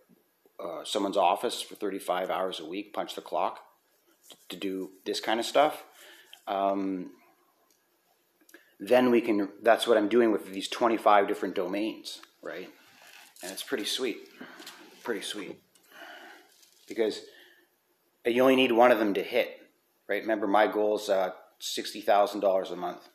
uh, 0.59 0.85
someone's 0.85 1.19
office 1.19 1.61
for 1.61 1.75
35 1.75 2.31
hours 2.31 2.61
a 2.61 2.67
week, 2.67 2.95
punch 2.95 3.15
the 3.15 3.21
clock 3.21 3.61
to 4.49 4.57
do 4.57 4.91
this 5.05 5.21
kind 5.21 5.39
of 5.39 5.47
stuff. 5.47 5.85
Um, 6.47 7.11
then 8.81 9.11
we 9.11 9.21
can, 9.21 9.51
that's 9.63 9.87
what 9.87 9.99
I'm 9.99 10.09
doing 10.09 10.33
with 10.33 10.51
these 10.53 10.69
25 10.69 11.29
different 11.29 11.55
domains, 11.55 12.21
right? 12.43 12.71
And 13.43 13.53
it's 13.53 13.63
pretty 13.63 13.85
sweet. 13.85 14.17
Pretty 15.05 15.23
sweet. 15.23 15.61
Because 16.89 17.21
you 18.25 18.43
only 18.43 18.57
need 18.57 18.73
one 18.73 18.91
of 18.91 18.99
them 18.99 19.15
to 19.15 19.23
hit, 19.23 19.61
right? 20.09 20.23
Remember, 20.23 20.47
my 20.47 20.67
goal 20.67 20.97
is 20.97 21.09
uh, 21.09 21.33
sixty 21.59 22.01
thousand 22.01 22.41
dollars 22.41 22.71
a 22.71 22.77
month. 22.77 23.09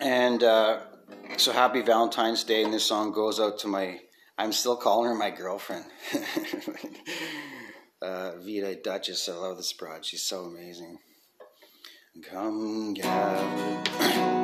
And 0.00 0.42
uh, 0.42 0.80
so 1.36 1.52
happy 1.52 1.80
Valentine's 1.82 2.42
Day, 2.42 2.64
and 2.64 2.72
this 2.72 2.84
song 2.84 3.12
goes 3.12 3.38
out 3.38 3.60
to 3.60 3.68
my. 3.68 4.00
I'm 4.36 4.52
still 4.52 4.76
calling 4.76 5.08
her 5.08 5.14
my 5.14 5.30
girlfriend. 5.30 5.84
uh, 8.02 8.32
Vita 8.38 8.74
Duchess, 8.82 9.28
I 9.28 9.34
love 9.34 9.58
this 9.58 9.72
broad. 9.72 10.04
She's 10.04 10.24
so 10.24 10.40
amazing. 10.40 10.98
Come 12.20 12.92
gather, 12.92 13.82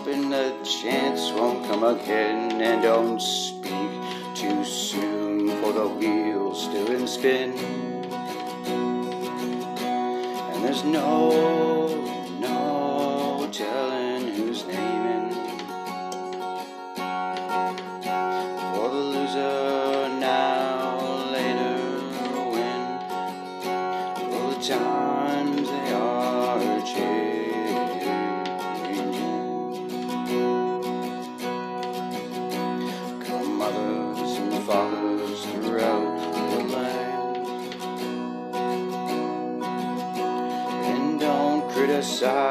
open, 0.00 0.30
the 0.30 0.54
chance 0.64 1.32
won't 1.32 1.66
come 1.66 1.84
again. 1.84 2.60
And 2.60 2.82
don't 2.82 3.20
speak 3.20 3.90
too 4.34 4.64
soon, 4.64 5.48
for 5.60 5.72
the 5.72 5.88
wheel's 5.88 6.62
still 6.64 6.90
in 6.90 7.06
spin. 7.06 7.52
And 10.52 10.64
there's 10.64 10.84
no 10.84 11.47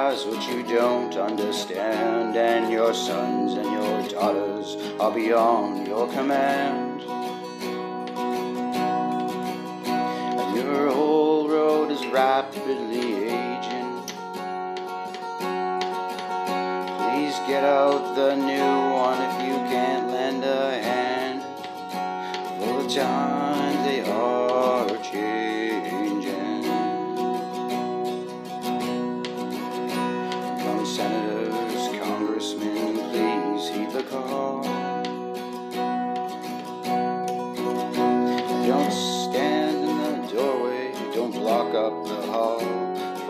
criticize 0.08 0.26
what 0.26 0.50
you 0.50 0.64
don't 0.64 1.16
understand. 1.16 2.36
And 2.36 2.72
your 2.72 2.94
sons 2.94 3.54
and 3.54 3.66
your 3.66 4.08
daughters 4.10 4.78
are 5.00 5.12
beyond 5.12 5.88
your 5.88 6.08
command. 6.08 7.02
And 9.90 10.56
your 10.56 10.90
old 10.90 11.52
road 11.52 11.92
is 11.92 12.06
rapidly 12.08 13.26
aging. 13.26 14.04
Please 16.98 17.36
get 17.48 17.64
out 17.64 18.16
the 18.16 18.36
new 18.36 18.94
one 18.94 19.22
if 19.22 19.48
you 19.48 19.56
can't 19.70 20.12
lend 20.12 20.44
a 20.44 20.82
hand. 20.82 21.44
For 22.60 22.84
the 22.84 22.90
times 22.90 23.37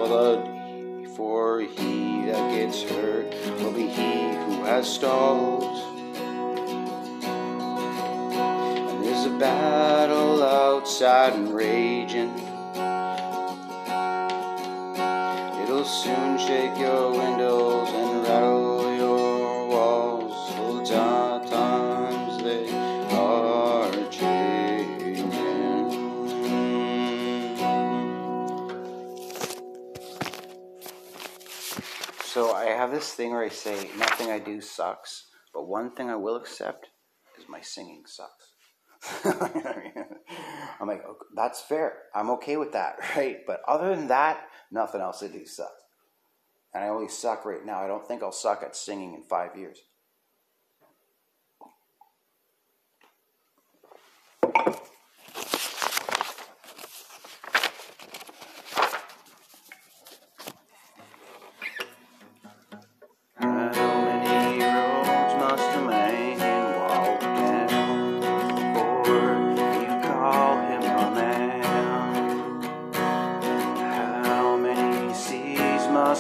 The 0.08 1.12
for 1.18 1.60
he 1.60 2.26
that 2.28 2.56
gets 2.56 2.82
hurt 2.84 3.34
will 3.60 3.74
be 3.74 3.88
he 3.88 4.30
who 4.36 4.64
has 4.64 4.88
stalled. 4.88 5.64
And 8.90 9.04
there's 9.04 9.26
a 9.26 9.38
battle 9.38 10.42
outside 10.44 11.34
and 11.34 11.54
raging. 11.54 12.17
This 32.98 33.14
thing 33.14 33.30
where 33.30 33.44
I 33.44 33.50
say 33.50 33.92
nothing 33.96 34.32
I 34.32 34.40
do 34.40 34.60
sucks, 34.60 35.28
but 35.54 35.68
one 35.68 35.92
thing 35.92 36.10
I 36.10 36.16
will 36.16 36.36
accept 36.36 36.88
is 37.38 37.48
my 37.48 37.62
singing 37.62 38.04
sucks. 38.08 38.54
I'm 40.82 40.88
like, 40.88 41.06
"Okay, 41.06 41.26
that's 41.36 41.62
fair. 41.62 41.94
I'm 42.16 42.32
okay 42.32 42.58
with 42.58 42.72
that, 42.72 42.96
right? 43.16 43.38
But 43.46 43.62
other 43.68 43.96
than 43.96 44.08
that, 44.08 44.48
nothing 44.72 45.00
else 45.00 45.22
I 45.22 45.28
do 45.28 45.46
sucks. 45.46 45.84
And 46.74 46.84
I 46.84 46.88
only 46.88 47.08
suck 47.08 47.46
right 47.46 47.64
now. 47.64 47.80
I 47.80 47.88
don't 47.88 48.08
think 48.08 48.24
I'll 48.24 48.32
suck 48.32 48.64
at 48.64 48.76
singing 48.76 49.14
in 49.14 49.22
five 49.22 49.56
years. 49.56 49.78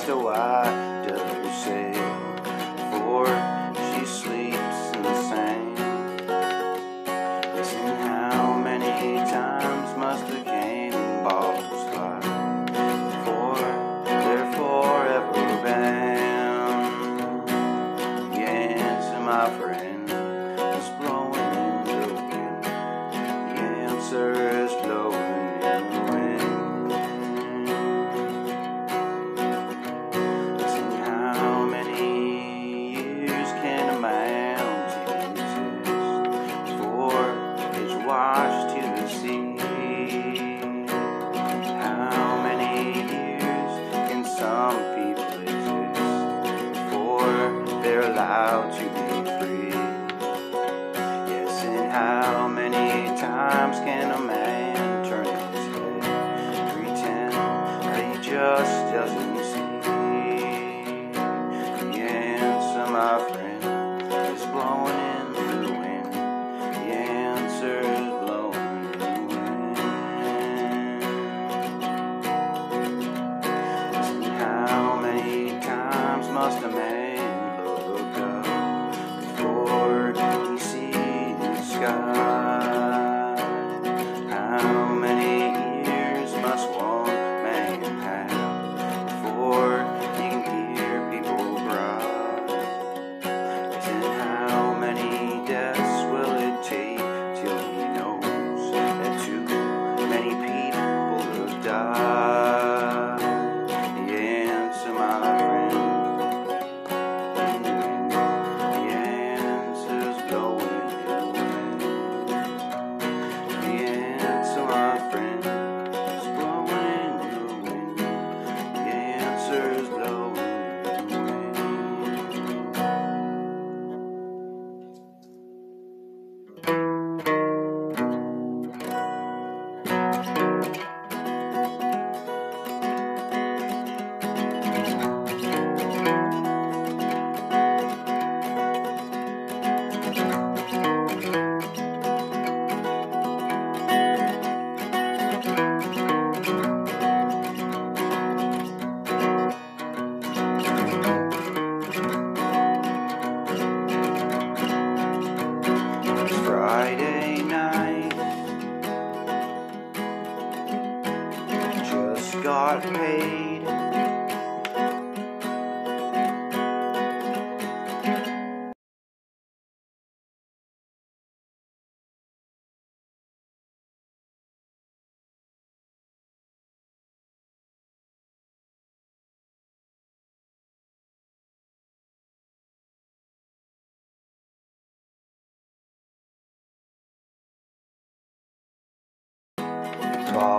Seas 0.08 0.16
must 0.16 0.38
uh, 0.38 1.07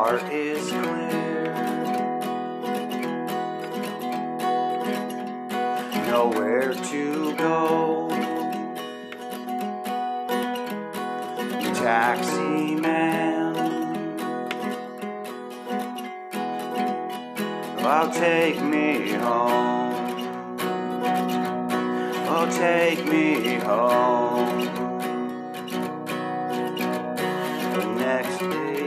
heart 0.09 0.33
is 0.33 0.71
clear. 0.71 1.53
Nowhere 6.07 6.73
to 6.73 7.35
go. 7.35 8.09
Taxi 11.75 12.75
man. 12.75 13.53
Well, 17.77 18.11
take 18.11 18.63
me 18.63 19.11
home. 19.11 20.17
Oh, 22.31 22.49
take 22.51 23.05
me 23.05 23.57
home. 23.57 24.59
The 27.75 27.85
next 27.99 28.39
day. 28.39 28.78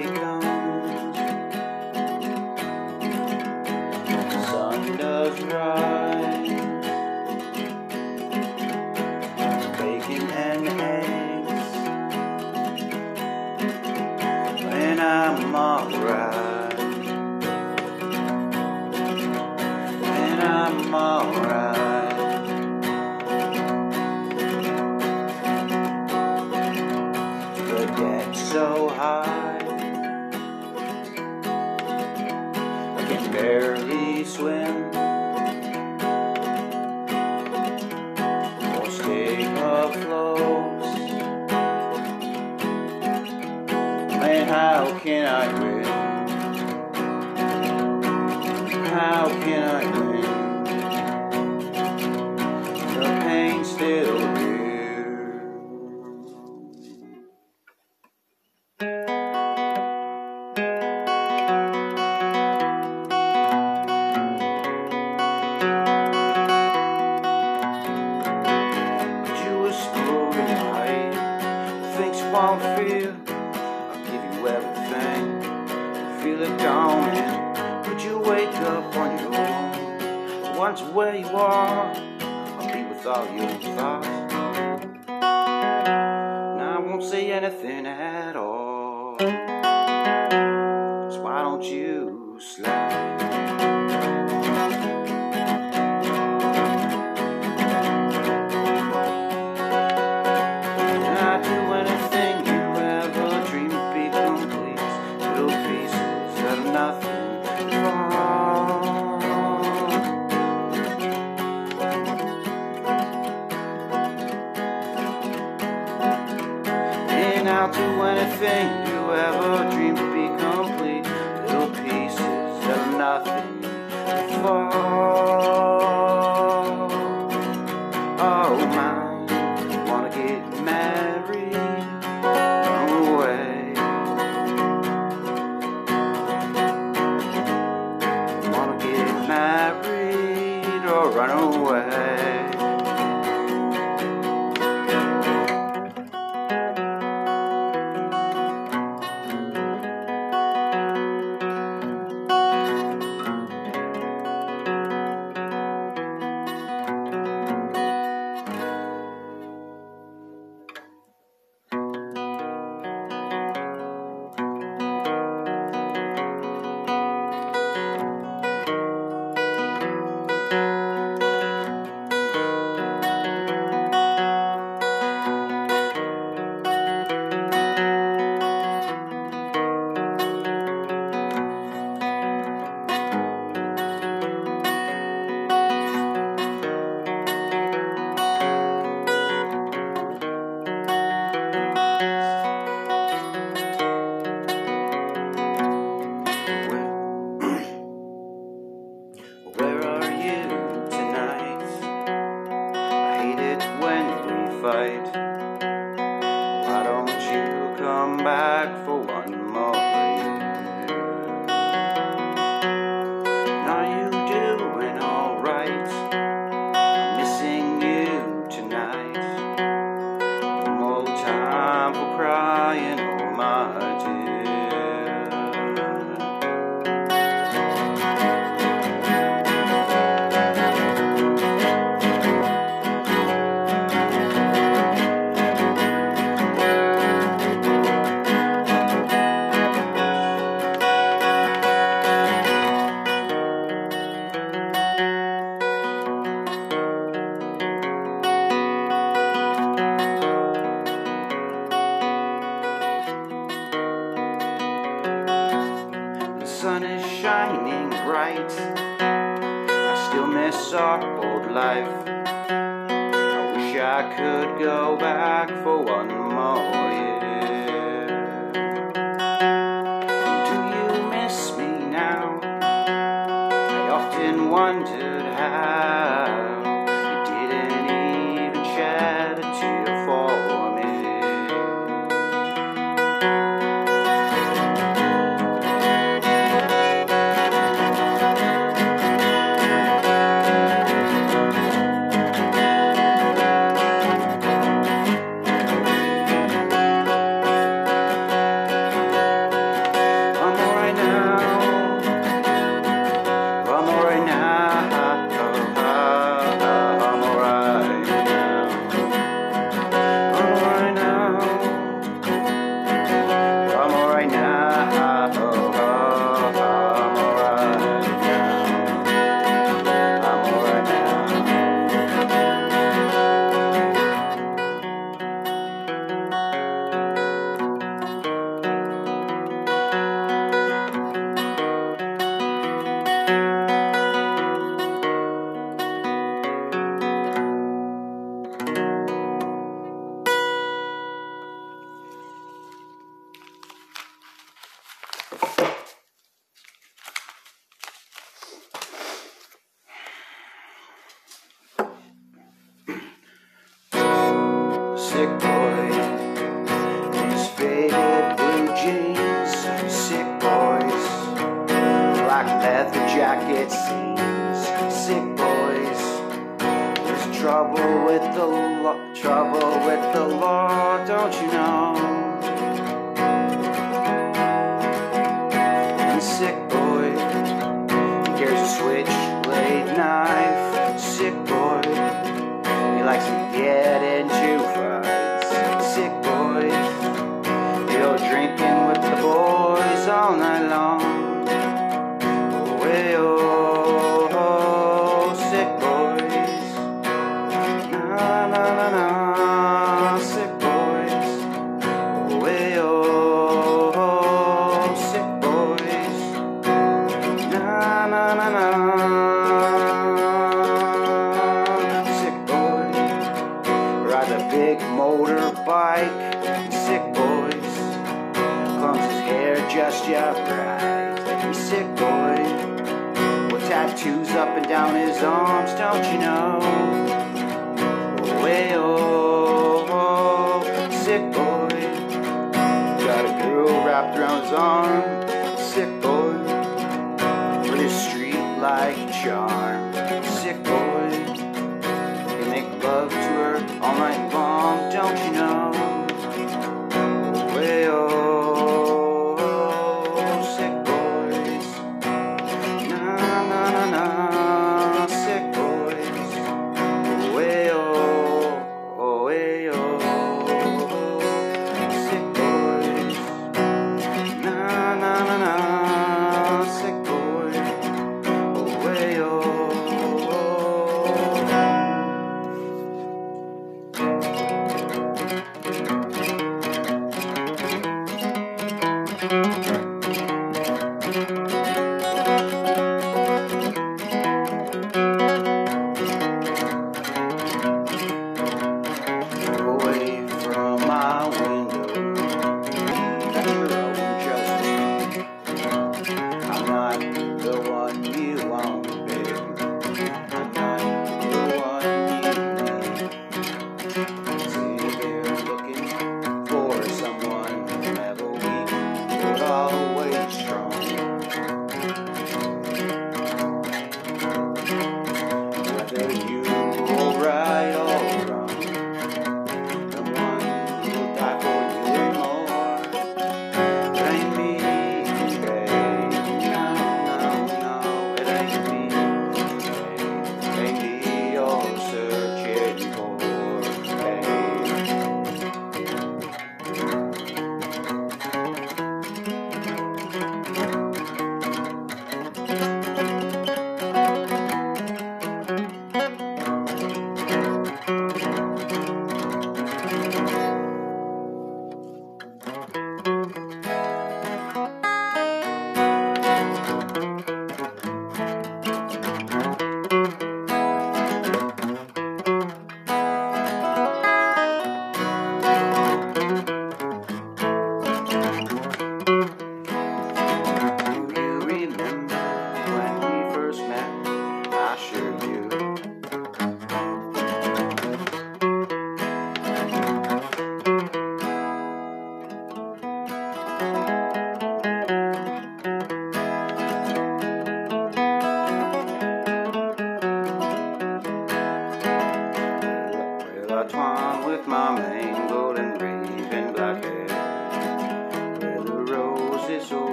do 117.72 118.02
anything 118.04 118.88
you 118.88 119.14
ever 119.14 119.70
dreamed. 119.70 119.81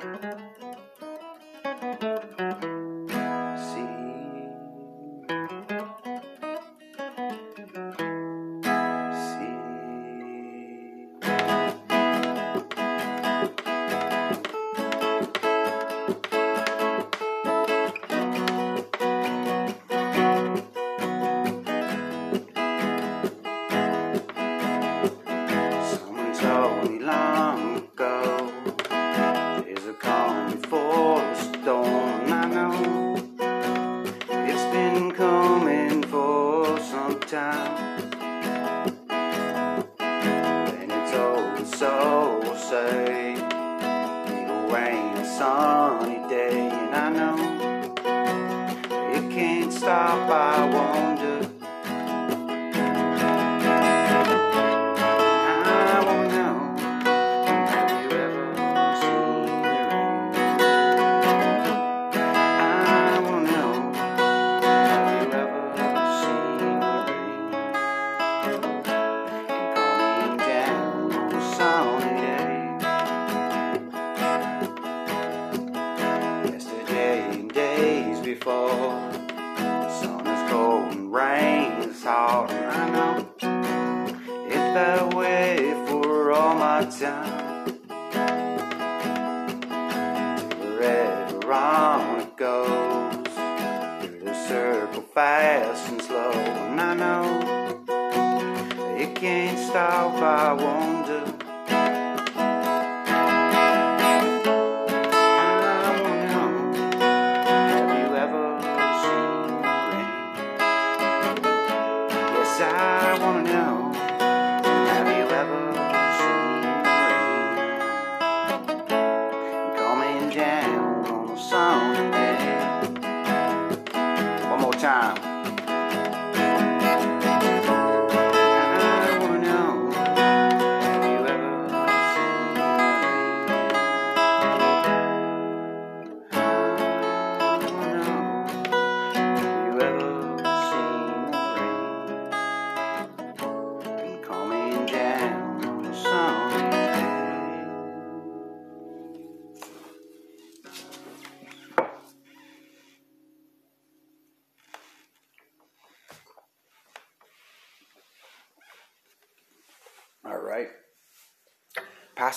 Mm-hmm. 0.00 0.29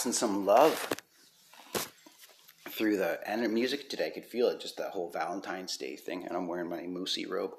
passing 0.03 0.11
some 0.11 0.45
love 0.45 0.97
through 2.67 2.97
the 2.97 3.17
and 3.25 3.53
music 3.53 3.89
today. 3.89 4.07
I 4.07 4.09
could 4.09 4.25
feel 4.25 4.49
it, 4.49 4.59
just 4.59 4.75
that 4.75 4.91
whole 4.91 5.09
Valentine's 5.09 5.77
Day 5.77 5.95
thing. 5.95 6.25
And 6.27 6.35
I'm 6.35 6.45
wearing 6.45 6.69
my 6.69 6.81
Moosey 6.81 7.25
robe. 7.25 7.53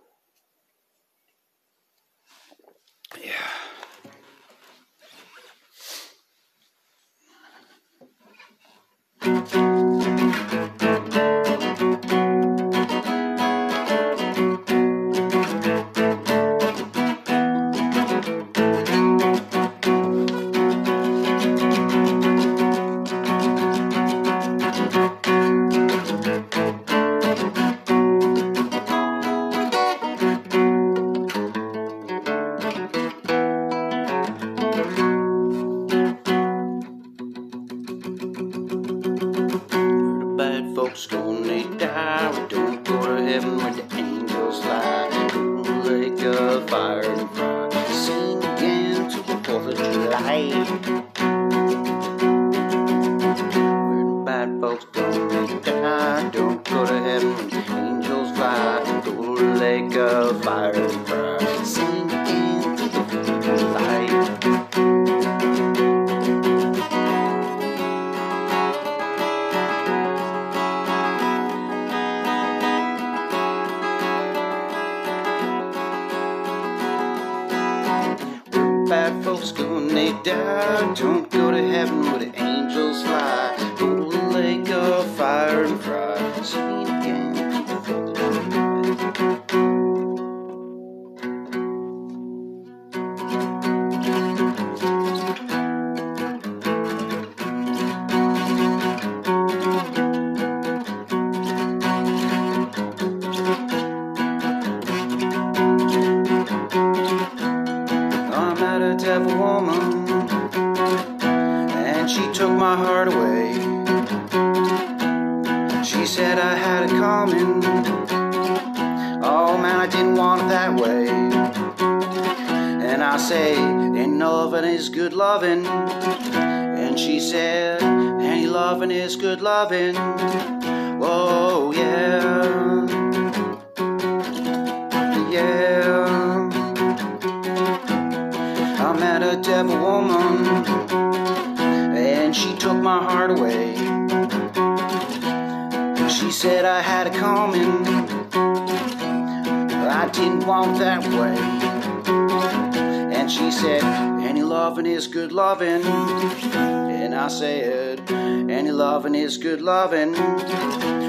I 157.25 157.29
said, 157.29 158.11
Any 158.11 158.71
loving 158.71 159.15
is 159.15 159.39
good 159.39 159.63
loving. 159.63 160.15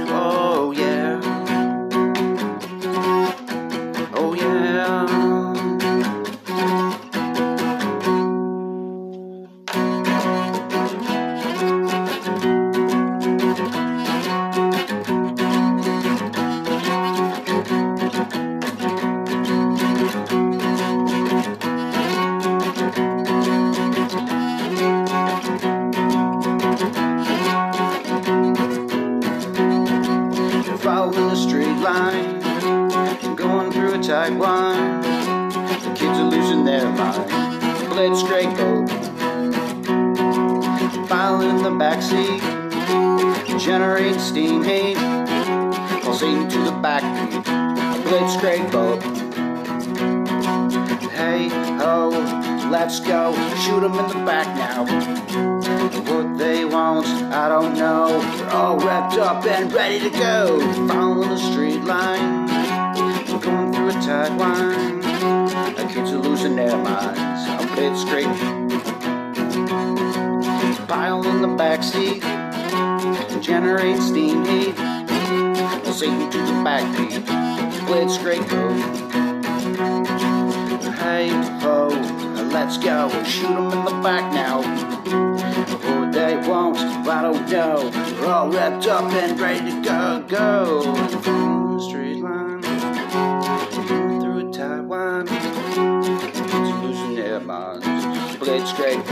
Oh, 0.08 0.72
yeah. 0.72 1.35
To 60.12 60.20
go. 60.20 60.60
Following 60.88 61.30
the 61.30 61.38
straight 61.38 61.84
line, 61.84 62.46
We're 63.28 63.40
going 63.40 63.74
through 63.74 63.90
a 63.90 63.94
tight 63.94 64.38
line. 64.38 65.02
Kids 65.90 66.12
are 66.12 66.20
losing 66.20 66.56
their 66.56 66.78
minds. 66.78 67.50
I'll 67.50 67.68
play 67.74 67.88
it 67.88 67.98
straight. 67.98 68.26
Pile 70.88 71.26
in 71.28 71.42
the 71.42 71.48
backseat, 71.48 72.22
generate 73.42 74.00
steam 74.00 74.46
heat. 74.46 74.76
Pulsating 75.84 76.30
to 76.30 76.38
the 76.38 76.54
backbeat. 76.66 77.26
It 77.88 78.10
straight, 78.12 78.48
go. 78.50 78.74
Hey 81.02 81.30
ho, 81.62 81.88
let's 82.52 82.78
go. 82.78 83.10
Shoot 83.24 83.50
'em 83.50 83.72
in 83.72 83.86
the 83.86 84.00
back 84.04 84.32
now. 84.34 84.60
Or 85.90 86.12
they 86.12 86.36
won't, 86.48 86.78
I 86.78 87.22
don't 87.24 87.50
know. 87.50 88.15
All 88.46 88.52
wrapped 88.52 88.86
up 88.86 89.12
and 89.12 89.40
ready 89.40 89.72
to 89.72 89.82
go, 89.82 90.24
go. 90.28 91.80
Straight 91.80 92.22
line, 92.22 92.62
through 94.22 94.50
a 94.50 94.52
tight 94.54 94.82
one. 94.82 95.26
Losing 96.84 97.16
their 97.16 97.40
minds. 97.40 97.88
Blade 98.38 98.68
straight. 98.68 99.04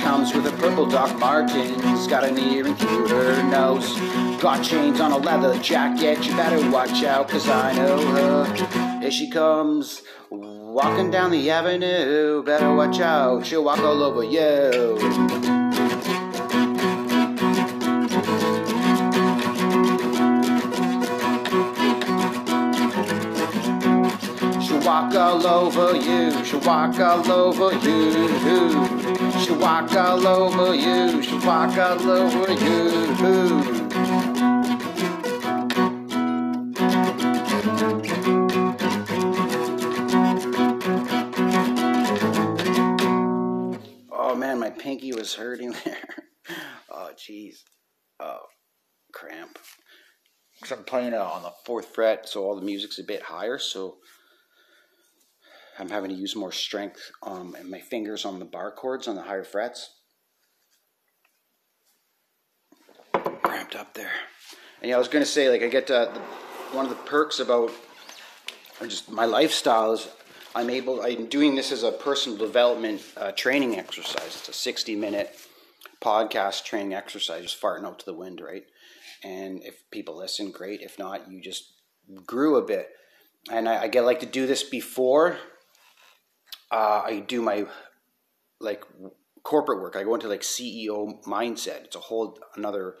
Comes 0.00 0.34
with 0.34 0.46
a 0.46 0.56
purple 0.58 0.86
Doc 0.86 1.16
Martens, 1.18 2.08
got 2.08 2.24
an 2.24 2.36
ear 2.38 2.66
and 2.66 2.76
cute 2.76 3.10
her 3.10 3.42
nose. 3.44 4.23
Got 4.40 4.62
chains 4.62 5.00
on 5.00 5.10
a 5.12 5.16
leather 5.16 5.58
jacket, 5.60 6.26
you 6.26 6.36
better 6.36 6.70
watch 6.70 7.02
out, 7.02 7.28
cause 7.30 7.48
I 7.48 7.72
know 7.72 7.96
her. 7.98 9.00
Here 9.00 9.10
she 9.10 9.30
comes, 9.30 10.02
walking 10.30 11.10
down 11.10 11.30
the 11.30 11.50
avenue, 11.50 12.42
better 12.42 12.74
watch 12.74 13.00
out, 13.00 13.46
she'll 13.46 13.64
walk 13.64 13.78
all 13.78 14.02
over 14.02 14.22
you. 14.22 14.98
She'll 24.60 24.84
walk 24.84 25.14
all 25.14 25.46
over 25.46 25.96
you, 25.96 26.44
she'll 26.44 26.60
walk 26.60 27.00
all 27.00 27.32
over 27.32 27.72
you. 27.78 28.28
She'll 29.40 29.58
walk 29.58 29.92
all 29.94 30.26
over 30.26 30.74
you, 30.74 31.22
she'll 31.22 31.40
walk 31.46 31.78
all 31.78 32.10
over 32.10 32.52
you. 32.52 33.63
Jeez. 47.16 47.56
Oh, 48.20 48.46
cramp. 49.12 49.58
'Cause 50.60 50.72
I'm 50.72 50.84
playing 50.84 51.12
it 51.12 51.20
on 51.20 51.42
the 51.42 51.52
fourth 51.64 51.94
fret, 51.94 52.28
so 52.28 52.44
all 52.44 52.54
the 52.54 52.62
music's 52.62 52.98
a 52.98 53.04
bit 53.04 53.22
higher, 53.22 53.58
so 53.58 53.98
I'm 55.78 55.90
having 55.90 56.10
to 56.10 56.16
use 56.16 56.36
more 56.36 56.52
strength 56.52 57.10
um, 57.22 57.54
and 57.56 57.68
my 57.68 57.80
fingers 57.80 58.24
on 58.24 58.38
the 58.38 58.44
bar 58.44 58.70
chords 58.70 59.08
on 59.08 59.16
the 59.16 59.22
higher 59.22 59.44
frets. 59.44 59.90
Cramped 63.42 63.74
up 63.74 63.94
there. 63.94 64.12
And 64.80 64.88
yeah, 64.88 64.96
I 64.96 64.98
was 64.98 65.08
gonna 65.08 65.26
say, 65.26 65.50
like, 65.50 65.62
I 65.62 65.68
get 65.68 65.90
uh, 65.90 66.06
the, 66.12 66.20
one 66.76 66.86
of 66.86 66.90
the 66.90 67.02
perks 67.04 67.40
about 67.40 67.72
or 68.80 68.86
just 68.86 69.10
my 69.10 69.24
lifestyle 69.24 69.92
is 69.92 70.08
I'm 70.54 70.70
able. 70.70 71.02
I'm 71.02 71.26
doing 71.26 71.56
this 71.56 71.72
as 71.72 71.82
a 71.82 71.90
personal 71.92 72.38
development 72.38 73.02
uh, 73.16 73.32
training 73.32 73.76
exercise. 73.76 74.36
It's 74.36 74.48
a 74.48 74.52
60 74.52 74.94
minute 74.94 75.36
podcast 76.04 76.64
training 76.64 76.94
exercise, 76.94 77.42
just 77.42 77.60
farting 77.60 77.84
out 77.84 77.98
to 78.00 78.04
the 78.04 78.14
wind, 78.14 78.40
right? 78.40 78.64
And 79.22 79.62
if 79.64 79.88
people 79.90 80.16
listen, 80.16 80.50
great. 80.50 80.82
If 80.82 80.98
not, 80.98 81.30
you 81.30 81.40
just 81.40 81.72
grew 82.26 82.56
a 82.56 82.62
bit. 82.62 82.90
And 83.50 83.68
I, 83.68 83.82
I 83.84 83.88
get 83.88 84.04
like 84.04 84.20
to 84.20 84.26
do 84.26 84.46
this 84.46 84.62
before 84.62 85.38
uh, 86.70 87.02
I 87.06 87.20
do 87.20 87.40
my 87.40 87.66
like 88.60 88.84
corporate 89.42 89.80
work. 89.80 89.96
I 89.96 90.02
go 90.02 90.14
into 90.14 90.28
like 90.28 90.40
CEO 90.40 91.22
mindset. 91.24 91.84
It's 91.84 91.96
a 91.96 92.00
whole 92.00 92.38
another 92.56 92.96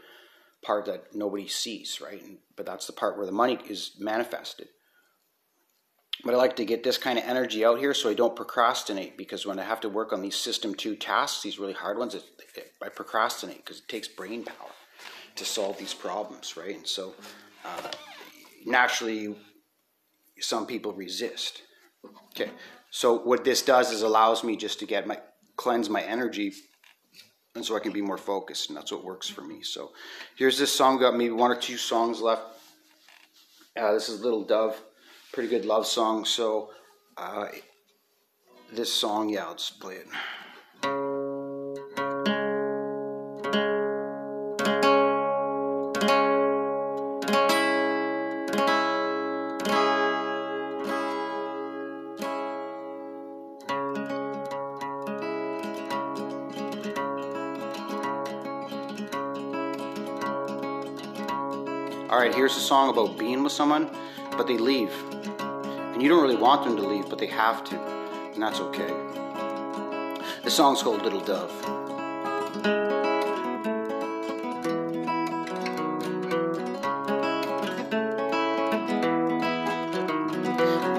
part 0.62 0.86
that 0.86 1.14
nobody 1.14 1.48
sees, 1.48 2.00
right? 2.00 2.22
But 2.56 2.66
that's 2.66 2.86
the 2.86 2.92
part 2.92 3.16
where 3.16 3.26
the 3.26 3.32
money 3.32 3.58
is 3.68 3.92
manifested. 3.98 4.68
But 6.24 6.34
I 6.34 6.36
like 6.36 6.56
to 6.56 6.64
get 6.64 6.82
this 6.82 6.96
kind 6.96 7.18
of 7.18 7.24
energy 7.24 7.64
out 7.64 7.78
here 7.78 7.92
so 7.92 8.08
I 8.08 8.14
don't 8.14 8.34
procrastinate 8.34 9.18
because 9.18 9.44
when 9.44 9.58
I 9.58 9.64
have 9.64 9.80
to 9.80 9.88
work 9.88 10.12
on 10.12 10.22
these 10.22 10.36
system 10.36 10.74
two 10.74 10.96
tasks, 10.96 11.42
these 11.42 11.58
really 11.58 11.74
hard 11.74 11.98
ones, 11.98 12.14
it, 12.14 12.24
it, 12.56 12.72
I 12.82 12.88
procrastinate 12.88 13.58
because 13.58 13.80
it 13.80 13.88
takes 13.88 14.08
brain 14.08 14.44
power 14.44 14.70
to 15.36 15.44
solve 15.44 15.78
these 15.78 15.92
problems, 15.92 16.56
right? 16.56 16.76
And 16.76 16.86
so 16.86 17.14
uh, 17.64 17.90
naturally, 18.64 19.36
some 20.40 20.66
people 20.66 20.92
resist. 20.92 21.62
Okay, 22.30 22.50
so 22.90 23.18
what 23.18 23.44
this 23.44 23.62
does 23.62 23.90
is 23.90 24.02
allows 24.02 24.44
me 24.44 24.56
just 24.56 24.78
to 24.80 24.86
get 24.86 25.06
my 25.06 25.18
cleanse 25.56 25.88
my 25.88 26.02
energy 26.02 26.52
and 27.54 27.64
so 27.64 27.76
I 27.76 27.78
can 27.78 27.92
be 27.92 28.02
more 28.02 28.18
focused, 28.18 28.68
and 28.68 28.76
that's 28.76 28.90
what 28.90 29.04
works 29.04 29.28
for 29.28 29.42
me. 29.42 29.62
So 29.62 29.92
here's 30.36 30.58
this 30.58 30.72
song, 30.72 30.98
got 30.98 31.16
maybe 31.16 31.30
one 31.30 31.52
or 31.52 31.56
two 31.56 31.76
songs 31.76 32.20
left. 32.20 32.42
Uh, 33.76 33.92
this 33.92 34.08
is 34.08 34.22
Little 34.22 34.44
Dove 34.44 34.80
pretty 35.34 35.48
good 35.48 35.64
love 35.64 35.84
song. 35.84 36.24
So 36.24 36.70
uh, 37.16 37.48
this 38.72 38.92
song, 38.92 39.28
yeah, 39.28 39.46
I'll 39.46 39.56
just 39.56 39.80
play 39.80 39.96
it. 39.96 40.06
All 62.08 62.20
right, 62.20 62.32
here's 62.32 62.56
a 62.56 62.60
song 62.60 62.90
about 62.90 63.18
being 63.18 63.42
with 63.42 63.50
someone, 63.50 63.90
but 64.36 64.46
they 64.46 64.58
leave. 64.58 64.92
And 65.92 66.02
you 66.02 66.08
don't 66.08 66.22
really 66.22 66.36
want 66.36 66.64
them 66.64 66.76
to 66.76 66.82
leave, 66.82 67.08
but 67.08 67.18
they 67.18 67.26
have 67.26 67.64
to. 67.64 67.78
And 68.34 68.42
that's 68.42 68.60
okay. 68.60 68.92
The 70.42 70.50
song's 70.50 70.82
called 70.82 71.02
Little 71.02 71.20
Dove. 71.20 71.52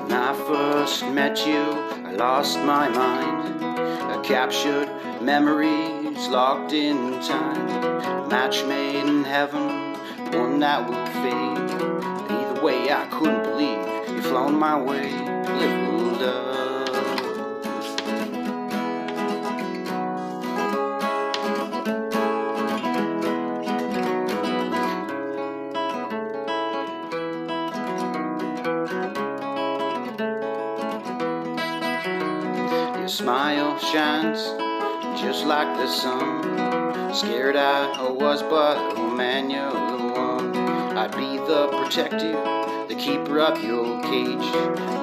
When 0.02 0.14
I 0.14 0.34
first 0.48 1.06
met 1.08 1.46
you, 1.46 1.62
I 2.08 2.12
lost 2.14 2.58
my 2.60 2.90
mind. 2.90 3.64
I 3.64 4.22
captured 4.24 4.90
memories 5.22 6.28
locked 6.28 6.74
in 6.74 7.20
time. 7.22 8.30
Match 8.30 8.64
made 8.66 9.06
in 9.06 9.24
heaven, 9.24 9.94
one 10.32 10.60
that 10.60 10.88
will 10.88 11.06
fade. 11.22 11.95
I 12.96 13.08
couldn't 13.08 13.44
believe 13.44 13.78
you 14.08 14.22
flown 14.22 14.58
my 14.58 14.82
way, 14.82 15.12
dove. 16.18 16.88
Your 32.98 33.10
smile 33.10 33.78
shines 33.78 34.42
just 35.20 35.46
like 35.46 35.76
the 35.76 35.88
sun. 35.88 37.14
Scared 37.14 37.58
I 37.58 38.10
was, 38.10 38.42
but 38.42 38.78
oh 38.98 39.10
man, 39.10 39.50
you're 39.50 39.70
the 39.70 40.14
one. 40.14 40.56
I'd 40.98 41.12
be 41.12 41.38
the 41.40 41.68
protective 41.68 42.75
the 42.88 42.96
keeper 42.96 43.40
of 43.40 43.64
your 43.64 44.02
cage. 44.04 44.38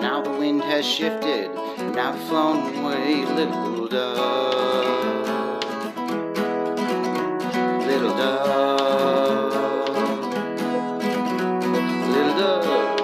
Now 0.01 0.22
the 0.22 0.30
wind 0.30 0.62
has 0.62 0.87
shifted, 0.87 1.53
now 1.95 2.12
you've 2.14 2.28
flown 2.28 2.76
away, 2.76 3.24
little 3.24 3.89
dove. 3.89 5.62
Little 7.87 8.16
dove. 8.16 9.53
Little 12.09 12.37
dove. 12.39 13.01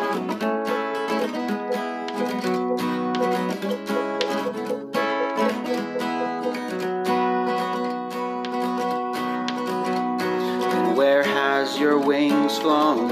And 10.72 10.96
where 10.96 11.22
has 11.24 11.78
your 11.78 11.98
wings 11.98 12.58
flown 12.58 13.10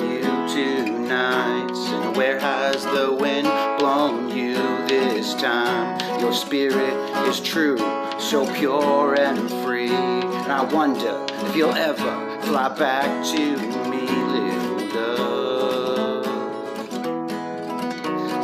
where 2.17 2.41
has 2.41 2.83
the 2.83 3.13
wind 3.13 3.47
blown 3.79 4.31
you 4.31 4.55
this 4.89 5.35
time? 5.35 6.01
Your 6.19 6.33
spirit 6.33 6.95
is 7.29 7.41
true, 7.41 7.77
so 8.19 8.51
pure 8.55 9.21
and 9.21 9.51
free. 9.63 9.91
And 9.91 10.51
I 10.51 10.65
wonder 10.65 11.27
if 11.29 11.55
you'll 11.55 11.75
ever 11.75 12.41
fly 12.43 12.75
back 12.75 13.23
to 13.35 13.57
me, 13.91 14.07
little. 14.33 14.87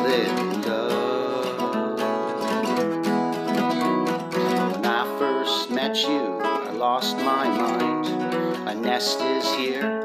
Little. 0.02 0.92
When 4.72 4.84
I 4.84 5.16
first 5.18 5.70
met 5.70 5.96
you, 6.02 6.40
I 6.42 6.70
lost 6.72 7.16
my 7.16 7.48
mind. 7.48 8.06
A 8.68 8.74
nest 8.74 9.20
is 9.20 9.50
here, 9.54 10.01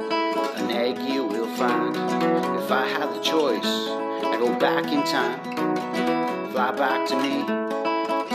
find. 1.58 1.96
If 1.96 2.72
I 2.72 2.88
had 2.88 3.16
the 3.16 3.22
choice, 3.22 3.66
I'd 3.66 4.40
go 4.40 4.54
back 4.60 4.86
in 4.92 5.04
time, 5.04 5.42
fly 6.52 6.72
back 6.72 7.08
to 7.10 7.16
me, 7.16 7.42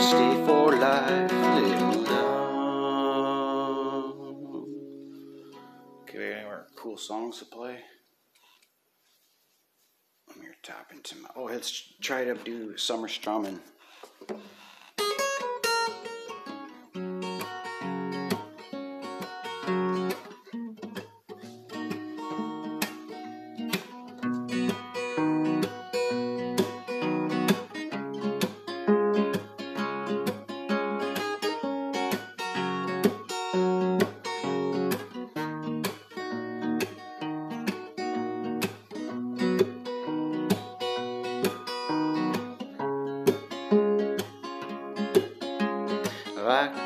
stay 0.03 0.45
for 0.45 0.75
life, 0.75 1.31
little. 1.55 2.33
Okay, 6.01 6.33
any 6.33 6.43
more 6.43 6.67
cool 6.75 6.97
songs 6.97 7.39
to 7.39 7.45
play? 7.45 7.77
Let 10.27 10.37
me 10.39 10.47
tap 10.61 10.91
into 10.93 11.15
my. 11.17 11.29
Oh, 11.37 11.45
let's 11.45 11.93
try 12.01 12.25
to 12.25 12.35
do 12.35 12.75
summer 12.75 13.07
strumming. 13.07 13.61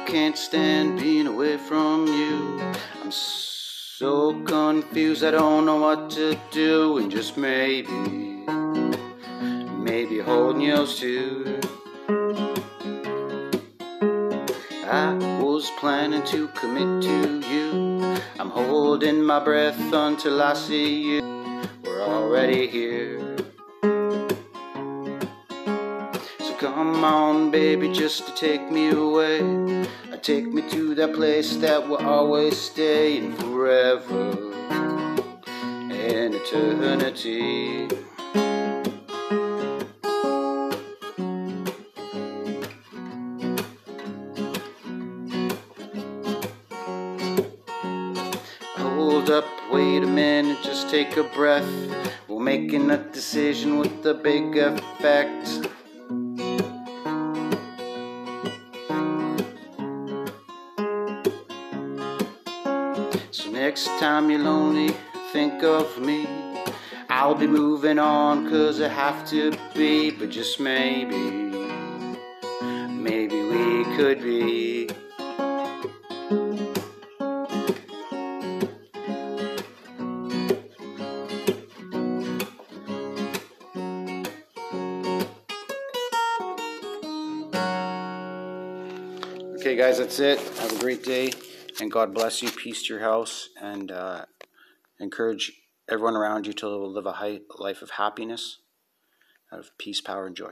Can't 0.08 0.38
stand 0.38 0.97
being 0.97 1.28
away 1.28 1.58
from 1.58 2.08
you. 2.08 2.62
I'm 3.01 3.12
so 3.12 4.41
confused, 4.45 5.22
I 5.22 5.32
don't 5.32 5.66
know 5.66 5.82
what 5.82 6.10
to 6.12 6.39
do, 6.49 6.97
and 6.97 7.12
just 7.12 7.36
maybe, 7.36 7.91
maybe 9.89 10.20
holding 10.20 10.62
yours 10.62 10.97
too. 10.97 11.60
I 14.89 15.14
was 15.41 15.70
planning 15.78 16.24
to 16.28 16.47
commit 16.60 17.03
to 17.03 17.41
you. 17.49 18.18
I'm 18.39 18.49
holding 18.49 19.22
my 19.22 19.43
breath 19.43 19.91
until 19.91 20.41
I 20.41 20.53
see 20.53 21.01
you. 21.01 21.22
We're 21.84 22.01
already 22.01 22.68
here. 22.68 22.97
Baby, 27.76 27.89
just 27.89 28.26
to 28.26 28.34
take 28.34 28.72
me 28.72 28.91
away. 28.91 29.41
I 30.13 30.15
take 30.22 30.47
me 30.47 30.61
to 30.70 30.95
that 30.95 31.13
place 31.13 31.57
that 31.57 31.86
will 31.86 31.97
always 31.97 32.55
stay 32.55 33.18
in 33.18 33.34
forever 33.34 34.30
and 35.91 36.34
eternity. 36.34 37.89
Hold 48.78 49.30
up, 49.30 49.43
wait 49.74 50.03
a 50.03 50.07
minute, 50.07 50.59
just 50.63 50.89
take 50.89 51.18
a 51.18 51.24
breath. 51.24 51.70
We're 52.30 52.39
making 52.39 52.89
a 52.91 52.97
decision 53.11 53.78
with 53.78 54.05
a 54.05 54.13
big 54.13 54.55
effect. 54.55 55.57
Time 64.00 64.30
you're 64.30 64.39
lonely, 64.39 64.95
think 65.32 65.64
of 65.64 66.00
me. 66.00 66.28
I'll 67.10 67.34
be 67.34 67.48
moving 67.48 67.98
on 67.98 68.48
cause 68.48 68.80
I 68.80 68.89
have 68.89 69.28
to 69.30 69.52
be, 69.74 70.12
but 70.12 70.30
just 70.30 70.60
maybe, 70.60 71.16
maybe 72.91 73.41
we 73.41 73.86
could 73.95 74.22
be. 74.22 74.88
Okay, 89.56 89.76
guys, 89.76 89.98
that's 89.98 90.20
it. 90.20 90.39
Have 90.60 90.72
a 90.72 90.80
great 90.80 91.04
day, 91.04 91.32
and 91.80 91.91
God 91.91 92.13
bless 92.13 92.41
you. 92.41 92.51
Peace 92.51 92.84
to 92.84 92.93
your 92.93 93.03
house, 93.03 93.49
and 93.61 93.91
uh, 93.91 94.25
encourage 94.99 95.51
everyone 95.89 96.15
around 96.15 96.47
you 96.47 96.53
to 96.53 96.67
live 96.67 97.05
a 97.05 97.13
high 97.13 97.39
life 97.57 97.82
of 97.82 97.91
happiness, 97.91 98.59
of 99.51 99.69
peace, 99.78 100.01
power, 100.01 100.25
and 100.25 100.36
joy. 100.36 100.51